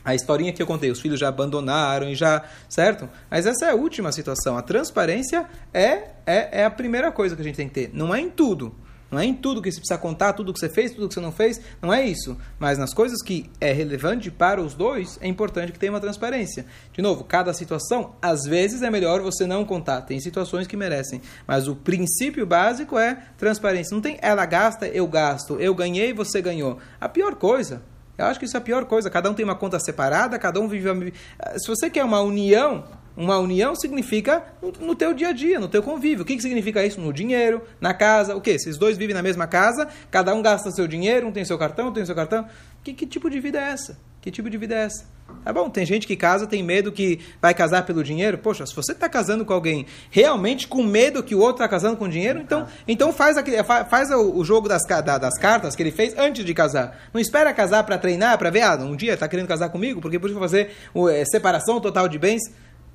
a 0.04 0.12
historinha 0.12 0.52
que 0.52 0.61
eu 0.61 0.66
contei, 0.66 0.90
os 0.90 1.00
filhos 1.00 1.20
já 1.20 1.28
abandonaram 1.28 2.09
e 2.09 2.16
já, 2.16 2.42
certo? 2.68 3.09
Mas 3.31 3.46
essa 3.46 3.66
é 3.66 3.70
a 3.70 3.76
última 3.76 4.11
situação. 4.11 4.59
A 4.59 4.62
transparência 4.62 5.46
é, 5.72 6.09
é, 6.26 6.62
é 6.62 6.64
a 6.64 6.70
primeira 6.70 7.12
coisa 7.12 7.37
que 7.37 7.42
a 7.42 7.44
gente 7.44 7.57
tem 7.57 7.68
que 7.68 7.74
ter. 7.74 7.90
Não 7.92 8.12
é 8.12 8.20
em 8.20 8.28
tudo. 8.28 8.74
Não 9.11 9.18
é 9.18 9.25
em 9.25 9.35
tudo 9.35 9.62
que 9.62 9.71
você 9.71 9.79
precisa 9.79 9.99
contar, 9.99 10.35
tudo 10.35 10.53
que 10.53 10.61
você 10.61 10.68
fez, 10.68 10.92
tudo 10.92 11.09
que 11.09 11.14
você 11.14 11.21
não 11.21 11.33
fez. 11.33 11.61
Não 11.81 11.92
é 11.92 12.07
isso. 12.07 12.37
Mas 12.59 12.77
nas 12.77 12.92
coisas 12.92 13.23
que 13.23 13.51
é 13.61 13.73
relevante 13.73 14.31
para 14.31 14.61
os 14.61 14.75
dois, 14.75 15.18
é 15.23 15.27
importante 15.27 15.73
que 15.73 15.79
tenha 15.79 15.92
uma 15.92 16.01
transparência. 16.01 16.66
De 16.92 17.01
novo, 17.01 17.25
cada 17.25 17.53
situação, 17.55 18.14
às 18.21 18.44
vezes 18.44 18.83
é 18.83 18.90
melhor 18.90 19.23
você 19.23 19.47
não 19.47 19.64
contar. 19.64 20.03
Tem 20.03 20.21
situações 20.21 20.66
que 20.66 20.77
merecem. 20.77 21.23
Mas 21.47 21.68
o 21.68 21.75
princípio 21.75 22.44
básico 22.47 22.99
é 22.99 23.18
transparência. 23.38 23.94
Não 23.94 24.03
tem 24.03 24.18
ela 24.21 24.44
gasta, 24.44 24.87
eu 24.87 25.07
gasto. 25.07 25.59
Eu 25.59 25.75
ganhei, 25.75 26.12
você 26.12 26.42
ganhou. 26.42 26.79
A 27.01 27.09
pior 27.09 27.35
coisa 27.35 27.83
eu 28.18 28.25
acho 28.27 28.40
que 28.40 28.47
isso 28.47 28.57
é 28.57 28.59
a 28.59 28.61
pior 28.61 28.85
coisa. 28.85 29.09
Cada 29.09 29.31
um 29.31 29.35
tem 29.35 29.44
uma 29.44 29.55
conta 29.55 29.79
separada, 29.79 30.37
cada 30.40 30.59
um 30.59 30.66
vive. 30.66 31.14
Se 31.57 31.68
você 31.68 31.88
quer 31.88 32.05
uma 32.05 32.21
união, 32.21 32.85
uma 33.18 33.37
união 33.37 33.74
significa 33.74 34.44
no, 34.81 34.94
teu 34.94 35.12
dia 35.12 35.31
a 35.31 35.33
dia, 35.33 35.59
no 35.59 35.66
teu 35.66 35.83
convívio. 35.83 36.22
O 36.22 36.24
que, 36.24 36.37
que 36.37 36.42
significa 36.42 36.87
isso? 36.87 37.00
No 37.00 37.12
dinheiro, 37.12 37.61
na 37.81 37.92
casa, 37.92 38.37
o 38.37 38.40
quê? 38.40 38.52
Esses 38.52 38.78
dois 38.78 38.96
vivem 38.96 39.12
na 39.12 39.22
mesma 39.22 39.48
casa, 39.48 39.88
cada 40.09 40.33
um 40.33 40.40
gasta 40.40 40.70
seu 40.70 40.87
dinheiro, 40.87 41.26
um 41.26 41.33
tem 41.33 41.44
seu 41.44 41.59
cartão, 41.59 41.88
um 41.88 41.92
tem 41.92 42.07
seu 42.07 42.14
cartão. 42.14 42.46
Que, 42.85 42.94
que 42.94 43.04
tipo 43.04 43.28
de 43.28 43.40
vida 43.40 43.59
é 43.59 43.70
essa? 43.72 43.98
Que 44.20 44.31
tipo 44.31 44.48
de 44.48 44.57
vida 44.57 44.76
é 44.76 44.85
essa? 44.85 45.04
Tá 45.44 45.52
bom, 45.52 45.68
tem 45.68 45.85
gente 45.85 46.07
que 46.07 46.16
casa, 46.16 46.46
tem 46.46 46.62
medo 46.62 46.92
que 46.92 47.20
vai 47.40 47.54
casar 47.54 47.85
pelo 47.85 48.04
dinheiro. 48.04 48.38
Poxa, 48.38 48.66
se 48.66 48.74
você 48.74 48.92
está 48.92 49.09
casando 49.09 49.44
com 49.44 49.52
alguém 49.52 49.87
realmente 50.11 50.68
com 50.68 50.83
medo 50.83 51.22
que 51.22 51.35
o 51.35 51.38
outro 51.38 51.54
está 51.54 51.68
casando 51.68 51.96
com 51.96 52.09
dinheiro, 52.09 52.38
então, 52.38 52.66
então 52.87 53.12
faz, 53.12 53.37
aquele, 53.37 53.62
faz 53.64 54.11
o, 54.11 54.44
jogo 54.44 54.68
das, 54.68 54.83
das 54.85 55.38
cartas 55.38 55.74
que 55.74 55.83
ele 55.83 55.90
fez 55.90 56.16
antes 56.16 56.44
de 56.44 56.54
casar. 56.54 56.98
Não 57.12 57.20
espera 57.20 57.52
casar 57.52 57.83
para 57.85 57.98
treinar, 57.98 58.38
para 58.38 58.50
ver, 58.50 58.62
ah, 58.62 58.76
um 58.76 58.94
dia 58.94 59.14
está 59.14 59.26
querendo 59.26 59.48
casar 59.48 59.70
comigo, 59.70 60.00
porque 60.00 60.18
por 60.18 60.31
isso 60.31 60.38
fazer 60.38 60.70
é, 61.11 61.24
separação 61.24 61.81
total 61.81 62.09
de 62.09 62.18
bens. 62.18 62.42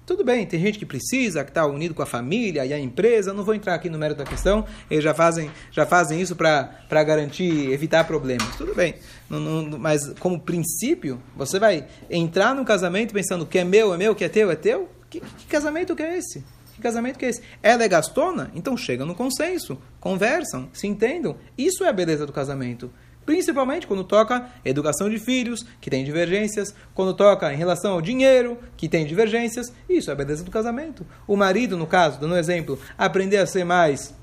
Tudo 0.06 0.22
bem, 0.22 0.46
tem 0.46 0.60
gente 0.60 0.78
que 0.78 0.86
precisa, 0.86 1.46
que 1.46 1.50
está 1.50 1.66
unido 1.66 1.94
com 1.94 2.02
a 2.02 2.06
família 2.06 2.66
e 2.66 2.74
a 2.74 2.80
empresa, 2.80 3.34
não 3.34 3.44
vou 3.44 3.56
entrar 3.56 3.74
aqui 3.74 3.90
no 3.90 3.98
mérito 3.98 4.18
da 4.18 4.30
questão, 4.30 4.66
eles 4.92 5.02
já 5.02 5.14
fazem, 5.14 5.50
já 5.72 5.86
fazem 5.86 6.20
isso 6.20 6.36
para 6.36 7.04
garantir, 7.04 7.72
evitar 7.72 8.04
problemas. 8.04 8.54
Tudo 8.58 8.76
bem, 8.76 8.96
não, 9.30 9.40
não, 9.40 9.80
mas 9.80 10.14
como 10.20 10.38
princípio, 10.38 11.22
você 11.38 11.58
vai 11.58 11.88
entrar 12.10 12.54
no 12.54 12.66
casamento 12.66 13.14
pensando 13.14 13.46
que 13.46 13.60
é 13.60 13.64
meu, 13.64 13.94
é 13.94 13.98
meu, 13.98 14.14
que 14.14 14.26
é 14.26 14.30
teu, 14.30 14.52
é 14.52 14.56
teu? 14.58 14.90
Que, 15.10 15.22
que 15.22 15.46
casamento 15.48 15.96
que 15.96 16.04
é 16.04 16.18
esse? 16.18 16.44
Que 16.76 16.82
casamento 16.82 17.20
que 17.20 17.26
é 17.26 17.30
esse? 17.30 17.42
Ela 17.62 17.84
é 17.84 17.88
gastona? 17.88 18.52
Então 18.56 18.76
chega 18.76 19.06
no 19.06 19.14
consenso, 19.14 19.78
conversam, 20.00 20.70
se 20.74 20.88
entendam. 20.88 21.38
Isso 21.58 21.84
é 21.84 21.90
a 21.90 21.94
beleza 21.94 22.26
do 22.26 22.34
casamento. 22.34 22.92
Principalmente 23.26 23.88
quando 23.88 24.04
toca 24.04 24.50
educação 24.66 25.10
de 25.10 25.18
filhos, 25.18 25.66
que 25.80 25.90
tem 25.90 26.04
divergências, 26.04 26.76
quando 26.94 27.14
toca 27.14 27.54
em 27.54 27.58
relação 27.58 27.94
ao 27.94 28.02
dinheiro, 28.02 28.58
que 28.76 28.90
tem 28.90 29.06
divergências. 29.06 29.72
Isso 29.88 30.10
é 30.10 30.14
a 30.14 30.16
beleza 30.16 30.44
do 30.44 30.52
casamento. 30.52 31.06
O 31.28 31.38
marido, 31.38 31.78
no 31.78 31.88
caso, 31.88 32.20
dando 32.20 32.34
um 32.34 32.38
exemplo, 32.38 32.78
aprender 32.98 33.38
a 33.38 33.46
ser 33.46 33.64
mais 33.64 34.14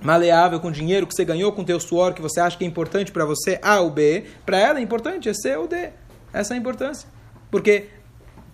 maleável 0.00 0.60
com 0.60 0.70
dinheiro 0.70 1.06
que 1.06 1.14
você 1.14 1.24
ganhou 1.24 1.52
com 1.52 1.64
teu 1.64 1.78
suor, 1.78 2.14
que 2.14 2.22
você 2.22 2.40
acha 2.40 2.56
que 2.56 2.64
é 2.64 2.66
importante 2.66 3.12
para 3.12 3.24
você, 3.24 3.58
A 3.62 3.80
ou 3.80 3.90
B, 3.90 4.24
para 4.46 4.58
ela 4.58 4.78
é 4.78 4.82
importante 4.82 5.28
é 5.28 5.34
C 5.34 5.56
ou 5.56 5.66
D. 5.66 5.90
Essa 6.32 6.54
é 6.54 6.56
a 6.56 6.58
importância. 6.58 7.08
Porque 7.50 7.88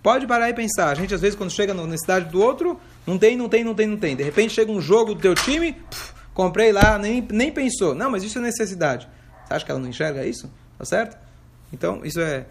pode 0.01 0.25
parar 0.25 0.49
e 0.49 0.53
pensar, 0.53 0.89
a 0.89 0.95
gente 0.95 1.13
às 1.13 1.21
vezes 1.21 1.37
quando 1.37 1.51
chega 1.51 1.73
na 1.73 1.83
necessidade 1.83 2.29
do 2.29 2.41
outro, 2.41 2.79
não 3.07 3.17
tem, 3.17 3.37
não 3.37 3.47
tem, 3.47 3.63
não 3.63 3.73
tem, 3.73 3.87
não 3.87 3.97
tem. 3.97 4.15
De 4.17 4.23
repente 4.23 4.53
chega 4.53 4.69
um 4.69 4.81
jogo 4.81 5.15
do 5.15 5.21
teu 5.21 5.33
time, 5.33 5.71
puf, 5.71 6.13
comprei 6.33 6.73
lá, 6.73 6.99
nem, 6.99 7.25
nem 7.31 7.49
pensou. 7.51 7.95
Não, 7.95 8.11
mas 8.11 8.21
isso 8.21 8.37
é 8.37 8.41
necessidade. 8.41 9.07
Você 9.45 9.53
acha 9.53 9.65
que 9.65 9.71
ela 9.71 9.79
não 9.79 9.87
enxerga 9.87 10.25
isso? 10.25 10.51
Tá 10.77 10.83
certo? 10.83 11.17
Então, 11.71 12.01
isso 12.03 12.19
é, 12.19 12.45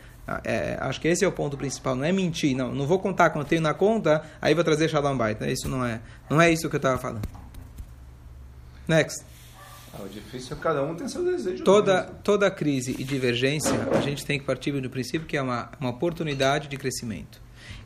é, 0.45 0.79
acho 0.81 0.99
que 0.99 1.09
esse 1.09 1.25
é 1.25 1.29
o 1.29 1.33
ponto 1.33 1.59
principal. 1.59 1.95
Não 1.95 2.05
é 2.05 2.11
mentir, 2.11 2.57
não. 2.57 2.75
Não 2.75 2.87
vou 2.87 2.99
contar 2.99 3.31
quando 3.31 3.47
tenho 3.47 3.61
na 3.61 3.75
conta, 3.75 4.23
aí 4.41 4.55
vou 4.55 4.65
trazer 4.65 4.89
Shalom 4.89 5.17
Bait. 5.17 5.39
Isso 5.43 5.69
não 5.69 5.85
é, 5.85 6.01
não 6.29 6.41
é 6.41 6.51
isso 6.51 6.71
que 6.71 6.77
eu 6.77 6.79
estava 6.79 6.99
falando. 6.99 7.29
Next. 8.89 9.25
Ah, 9.93 10.03
o 10.03 10.09
difícil 10.09 10.57
é 10.57 10.61
cada 10.61 10.83
um 10.83 10.95
tem 10.95 11.07
seu 11.07 11.23
desejo. 11.23 11.63
Toda, 11.63 12.03
mesmo. 12.03 12.17
toda 12.23 12.51
crise 12.51 12.97
e 12.99 13.05
divergência, 13.05 13.89
a 13.93 14.01
gente 14.01 14.25
tem 14.25 14.39
que 14.39 14.47
partir 14.47 14.73
do 14.73 14.89
princípio 14.89 15.27
que 15.27 15.37
é 15.37 15.43
uma, 15.43 15.71
uma 15.79 15.91
oportunidade 15.91 16.69
de 16.69 16.77
crescimento. 16.77 17.41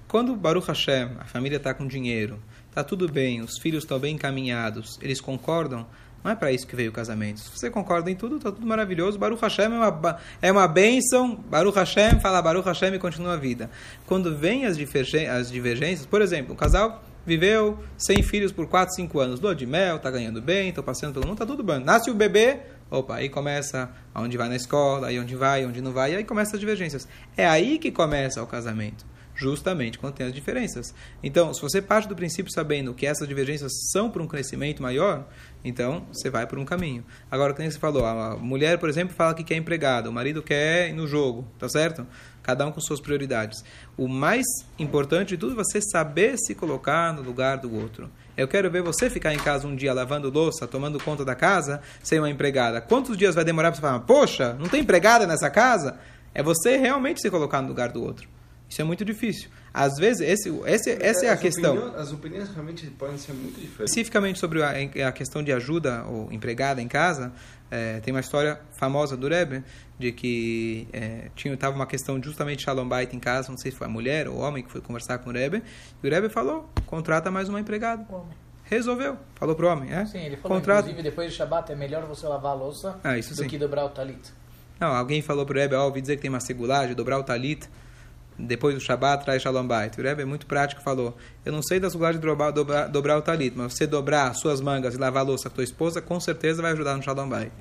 Quando 0.06 0.34
Baruch 0.34 0.66
Hashem, 0.66 1.10
a 1.20 1.24
família 1.24 1.56
está 1.56 1.72
com 1.72 1.86
dinheiro, 1.86 2.40
está 2.70 2.82
tudo 2.82 3.10
bem, 3.10 3.40
os 3.40 3.58
filhos 3.60 3.84
estão 3.84 3.98
bem 3.98 4.14
encaminhados, 4.14 4.98
eles 5.02 5.20
concordam, 5.20 5.86
não 6.22 6.30
é 6.30 6.34
para 6.34 6.52
isso 6.52 6.66
que 6.66 6.76
veio 6.76 6.90
o 6.90 6.92
casamento. 6.92 7.40
Se 7.40 7.50
você 7.50 7.70
concorda 7.70 8.10
em 8.10 8.14
tudo, 8.14 8.36
está 8.36 8.52
tudo 8.52 8.66
maravilhoso. 8.66 9.18
Baruch 9.18 9.40
Hashem 9.40 9.64
é 9.64 9.68
uma, 9.68 10.18
é 10.42 10.52
uma 10.52 10.68
bênção. 10.68 11.34
Baruch 11.34 11.78
Hashem, 11.78 12.20
fala 12.20 12.42
Baruch 12.42 12.66
Hashem 12.66 12.94
e 12.94 12.98
continua 12.98 13.34
a 13.34 13.36
vida. 13.36 13.70
Quando 14.06 14.36
vem 14.36 14.66
as, 14.66 14.76
as 14.76 15.50
divergências, 15.50 16.04
por 16.04 16.20
exemplo, 16.20 16.52
um 16.52 16.56
casal 16.56 17.02
viveu 17.24 17.78
sem 17.96 18.22
filhos 18.22 18.52
por 18.52 18.66
4, 18.66 18.96
5 18.96 19.18
anos. 19.18 19.40
Lua 19.40 19.54
de 19.54 19.66
mel, 19.66 19.96
está 19.96 20.10
ganhando 20.10 20.42
bem, 20.42 20.68
estou 20.68 20.84
passeando 20.84 21.14
pelo 21.14 21.26
mundo, 21.26 21.36
está 21.36 21.46
tudo 21.46 21.62
bem. 21.62 21.78
Nasce 21.78 22.10
o 22.10 22.14
bebê, 22.14 22.60
opa, 22.90 23.16
aí 23.16 23.30
começa 23.30 23.90
aonde 24.14 24.36
vai 24.36 24.48
na 24.50 24.56
escola, 24.56 25.06
aí 25.06 25.18
onde 25.18 25.34
vai, 25.34 25.64
onde 25.64 25.80
não 25.80 25.92
vai, 25.92 26.12
e 26.12 26.16
aí 26.16 26.24
começa 26.24 26.54
as 26.54 26.60
divergências. 26.60 27.08
É 27.34 27.46
aí 27.46 27.78
que 27.78 27.90
começa 27.90 28.42
o 28.42 28.46
casamento 28.46 29.06
justamente 29.40 29.98
tem 30.14 30.26
as 30.26 30.34
diferenças. 30.34 30.94
Então, 31.22 31.54
se 31.54 31.62
você 31.62 31.80
parte 31.80 32.06
do 32.06 32.14
princípio 32.14 32.52
sabendo 32.52 32.92
que 32.92 33.06
essas 33.06 33.26
divergências 33.26 33.72
são 33.90 34.10
para 34.10 34.22
um 34.22 34.26
crescimento 34.26 34.82
maior, 34.82 35.26
então 35.64 36.06
você 36.12 36.28
vai 36.28 36.46
por 36.46 36.58
um 36.58 36.64
caminho. 36.64 37.02
Agora, 37.30 37.54
como 37.54 37.70
você 37.70 37.78
falou, 37.78 38.04
a 38.04 38.36
mulher, 38.36 38.78
por 38.78 38.90
exemplo, 38.90 39.14
fala 39.14 39.32
que 39.32 39.42
quer 39.42 39.56
empregada, 39.56 40.10
o 40.10 40.12
marido 40.12 40.42
quer 40.42 40.90
ir 40.90 40.92
no 40.92 41.06
jogo, 41.06 41.48
tá 41.58 41.68
certo? 41.70 42.06
Cada 42.42 42.66
um 42.66 42.72
com 42.72 42.80
suas 42.80 43.00
prioridades. 43.00 43.64
O 43.96 44.06
mais 44.06 44.44
importante 44.78 45.30
de 45.30 45.38
tudo 45.38 45.52
é 45.52 45.64
você 45.64 45.80
saber 45.80 46.36
se 46.36 46.54
colocar 46.54 47.14
no 47.14 47.22
lugar 47.22 47.56
do 47.56 47.74
outro. 47.74 48.10
Eu 48.36 48.46
quero 48.46 48.70
ver 48.70 48.82
você 48.82 49.08
ficar 49.08 49.32
em 49.32 49.38
casa 49.38 49.66
um 49.66 49.74
dia 49.74 49.94
lavando 49.94 50.30
louça, 50.30 50.66
tomando 50.66 51.02
conta 51.02 51.24
da 51.24 51.34
casa, 51.34 51.80
sem 52.02 52.18
uma 52.18 52.30
empregada. 52.30 52.80
Quantos 52.80 53.16
dias 53.16 53.34
vai 53.34 53.44
demorar 53.44 53.70
para 53.70 53.76
você 53.76 53.82
falar, 53.82 54.00
poxa, 54.00 54.54
não 54.58 54.68
tem 54.68 54.82
empregada 54.82 55.26
nessa 55.26 55.48
casa? 55.48 55.98
É 56.34 56.42
você 56.42 56.76
realmente 56.76 57.22
se 57.22 57.30
colocar 57.30 57.62
no 57.62 57.68
lugar 57.68 57.90
do 57.90 58.02
outro. 58.02 58.39
Isso 58.70 58.80
é 58.80 58.84
muito 58.84 59.04
difícil. 59.04 59.50
Às 59.74 59.98
vezes, 59.98 60.20
esse, 60.20 60.48
esse, 60.64 60.90
essa 61.02 61.26
é 61.26 61.30
a 61.30 61.32
as 61.34 61.40
questão. 61.40 61.74
Opiniões, 61.76 61.96
as 62.00 62.12
opiniões 62.12 62.48
realmente 62.50 62.86
podem 62.90 63.18
ser 63.18 63.32
muito 63.32 63.54
diferentes. 63.60 63.80
Especificamente 63.90 64.38
sobre 64.38 64.62
a, 64.62 64.70
a 65.08 65.12
questão 65.12 65.42
de 65.42 65.52
ajuda 65.52 66.04
ou 66.04 66.32
empregada 66.32 66.80
em 66.80 66.86
casa, 66.86 67.32
é, 67.68 67.98
tem 67.98 68.14
uma 68.14 68.20
história 68.20 68.60
famosa 68.78 69.16
do 69.16 69.26
Rebbe, 69.28 69.64
de 69.98 70.12
que 70.12 70.86
é, 70.92 71.30
tinha 71.34 71.52
estava 71.52 71.74
uma 71.74 71.86
questão 71.86 72.22
justamente 72.22 72.62
Shalom 72.62 72.88
Bait 72.88 73.12
em 73.14 73.18
casa, 73.18 73.50
não 73.50 73.58
sei 73.58 73.72
se 73.72 73.76
foi 73.76 73.88
a 73.88 73.90
mulher 73.90 74.28
ou 74.28 74.36
o 74.36 74.38
homem 74.40 74.62
que 74.62 74.70
foi 74.70 74.80
conversar 74.80 75.18
com 75.18 75.30
o 75.30 75.32
Rebbe, 75.32 75.62
e 76.02 76.06
o 76.06 76.10
Rebbe 76.10 76.28
falou, 76.28 76.70
contrata 76.86 77.28
mais 77.28 77.48
uma 77.48 77.58
empregada. 77.60 78.06
Resolveu. 78.64 79.18
Falou 79.34 79.56
pro 79.56 79.66
homem, 79.66 79.92
é? 79.92 80.06
Sim, 80.06 80.18
ele 80.18 80.36
falou, 80.36 80.58
Contrata. 80.58 80.82
inclusive, 80.82 81.02
depois 81.02 81.32
do 81.32 81.34
Shabat 81.36 81.72
é 81.72 81.74
melhor 81.74 82.06
você 82.06 82.24
lavar 82.26 82.52
a 82.52 82.54
louça 82.54 83.00
Ah, 83.02 83.18
isso 83.18 83.30
do 83.34 83.42
sim. 83.42 83.48
que 83.48 83.58
dobrar 83.58 83.84
o 83.84 83.88
talit. 83.88 84.32
Não, 84.78 84.94
alguém 84.94 85.20
falou 85.22 85.44
pro 85.44 85.58
Rebbe, 85.58 85.74
ó, 85.74 85.84
ouvi 85.86 86.00
dizer 86.00 86.16
que 86.16 86.22
tem 86.22 86.28
uma 86.30 86.38
segulagem, 86.40 86.94
dobrar 86.94 87.18
o 87.18 87.24
talit, 87.24 87.68
depois 88.46 88.74
do 88.74 88.80
Shabat 88.80 89.24
traz 89.24 89.42
Shalom 89.42 89.66
Bait. 89.66 89.98
O 89.98 90.02
Rebbe 90.02 90.22
é 90.22 90.24
muito 90.24 90.46
prático, 90.46 90.82
falou, 90.82 91.16
eu 91.44 91.52
não 91.52 91.62
sei 91.62 91.78
da 91.80 91.90
segulagem 91.90 92.20
de 92.20 92.26
dobrar, 92.26 92.50
dobrar, 92.50 92.88
dobrar 92.88 93.18
o 93.18 93.22
talit, 93.22 93.56
mas 93.56 93.74
você 93.74 93.86
dobrar 93.86 94.34
suas 94.34 94.60
mangas 94.60 94.94
e 94.94 94.98
lavar 94.98 95.22
a 95.22 95.26
louça 95.26 95.48
com 95.48 95.56
tua 95.56 95.64
esposa, 95.64 96.00
com 96.00 96.18
certeza 96.18 96.62
vai 96.62 96.72
ajudar 96.72 96.96
no 96.96 97.02
Shalom 97.02 97.28
Bait. 97.28 97.52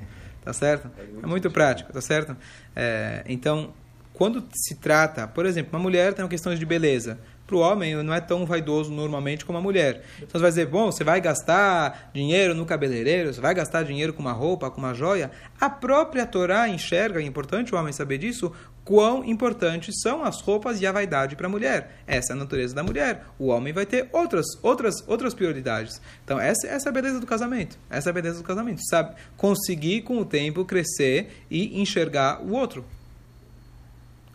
Tá 0.44 0.54
certo? 0.54 0.90
É 1.22 1.28
muito 1.28 1.52
prático, 1.52 1.92
tá 1.92 2.02
certo? 2.02 2.36
É, 2.76 3.24
então, 3.28 3.74
quando 4.14 4.44
se 4.54 4.76
trata, 4.76 5.28
por 5.28 5.46
exemplo, 5.46 5.72
uma 5.74 5.82
mulher 5.82 6.14
tem 6.14 6.24
uma 6.24 6.30
questão 6.30 6.54
de 6.54 6.66
beleza. 6.66 7.20
Para 7.50 7.58
o 7.58 7.62
homem 7.62 7.96
não 8.04 8.14
é 8.14 8.22
tão 8.22 8.46
vaidoso 8.46 8.92
normalmente 8.92 9.44
como 9.44 9.58
a 9.58 9.62
mulher. 9.62 10.04
Então 10.18 10.34
você 10.34 10.40
vai 10.40 10.52
dizer, 10.52 10.68
bom, 10.68 10.92
você 10.92 11.04
vai 11.04 11.20
gastar 11.20 12.12
dinheiro 12.14 12.54
no 12.54 12.64
cabeleireiro, 12.64 13.34
você 13.34 13.42
vai 13.42 13.56
gastar 13.56 13.82
dinheiro 13.82 14.14
com 14.14 14.22
uma 14.22 14.32
roupa, 14.32 14.70
com 14.70 14.78
uma 14.78 14.94
joia. 14.94 15.32
A 15.60 15.68
própria 15.68 16.28
Torá 16.28 16.70
enxerga, 16.70 17.20
é 17.20 17.24
importante 17.24 17.74
o 17.74 17.78
homem 17.80 17.92
saber 17.92 18.20
disso, 18.20 18.54
quão 18.86 19.26
importantes 19.26 20.00
são 20.00 20.24
as 20.24 20.42
roupas 20.42 20.80
e 20.80 20.86
a 20.86 20.92
vaidade 20.92 21.36
para 21.36 21.48
a 21.48 21.50
mulher. 21.50 22.04
Essa 22.06 22.34
é 22.34 22.36
a 22.36 22.38
natureza 22.38 22.76
da 22.76 22.84
mulher. 22.84 23.26
O 23.40 23.48
homem 23.48 23.74
vai 23.74 23.88
ter 23.88 24.08
outras, 24.12 24.46
outras, 24.62 25.04
outras 25.08 25.34
prioridades. 25.34 26.00
Então 26.24 26.40
essa, 26.40 26.68
essa 26.68 26.90
é 26.90 26.92
a 26.92 26.94
beleza 26.94 27.20
do 27.20 27.26
casamento. 27.26 27.80
Essa 27.90 28.10
é 28.10 28.12
a 28.12 28.14
beleza 28.14 28.38
do 28.38 28.44
casamento. 28.44 28.80
Sabe? 28.88 29.16
Conseguir 29.36 30.04
com 30.04 30.20
o 30.20 30.26
tempo 30.26 30.64
crescer 30.66 31.46
e 31.50 31.82
enxergar 31.82 32.44
o 32.44 32.52
outro. 32.52 32.86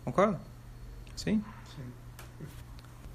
Concorda? 0.04 0.40
Sim? 1.14 1.40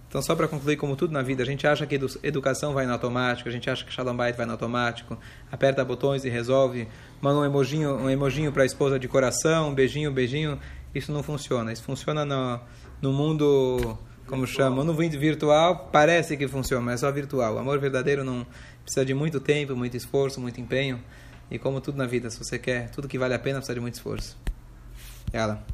Então, 0.10 0.24
só 0.24 0.36
para 0.36 0.48
concluir, 0.48 0.76
como 0.76 0.96
tudo 0.96 1.14
na 1.14 1.22
vida, 1.22 1.44
a 1.44 1.46
gente 1.46 1.68
acha 1.68 1.86
que 1.86 1.94
edu 1.94 2.08
educação 2.24 2.74
vai 2.74 2.88
no 2.88 2.94
automático, 2.94 3.48
a 3.48 3.52
gente 3.52 3.70
acha 3.70 3.86
que 3.86 3.94
Shalom 3.94 4.18
Bait 4.18 4.36
vai 4.36 4.44
no 4.44 4.54
automático, 4.54 5.16
aperta 5.52 5.86
botões 5.86 6.26
e 6.26 6.30
resolve, 6.30 6.88
manda 7.22 7.40
um 7.40 7.46
emojinho, 7.46 7.96
um 7.96 8.10
emojinho 8.10 8.52
para 8.52 8.64
a 8.64 8.66
esposa 8.66 8.98
de 8.98 9.08
coração, 9.08 9.70
um 9.70 9.74
beijinho, 9.74 10.10
um 10.10 10.14
beijinho. 10.14 10.60
Isso 10.96 11.12
não 11.12 11.22
funciona. 11.22 11.72
Isso 11.72 11.84
funciona 11.84 12.26
no, 12.26 12.60
no 13.00 13.14
mundo, 13.14 14.00
como 14.26 14.48
chama, 14.48 14.84
no 14.84 14.96
mundo 14.96 15.20
virtual, 15.20 15.90
parece 15.92 16.36
que 16.36 16.48
funciona, 16.48 16.84
mas 16.84 16.96
é 16.96 17.06
só 17.06 17.12
virtual. 17.12 17.54
O 17.54 17.60
amor 17.60 17.78
verdadeiro 17.78 18.24
não 18.24 18.48
precisa 18.84 19.06
de 19.06 19.14
muito 19.14 19.40
tempo, 19.40 19.76
muito 19.76 19.96
esforço, 19.96 20.42
muito 20.42 20.60
empenho. 20.60 21.00
E 21.52 21.60
como 21.60 21.80
tudo 21.80 22.00
na 22.00 22.08
vida, 22.08 22.32
se 22.32 22.40
você 22.40 22.58
quer 22.58 22.90
tudo 22.90 23.08
que 23.08 23.20
vale 23.20 23.36
a 23.36 23.40
pena, 23.40 23.60
precisa 23.60 23.76
de 23.76 23.80
muito 23.80 23.94
esforço. 23.94 24.36
Ela. 25.32 25.64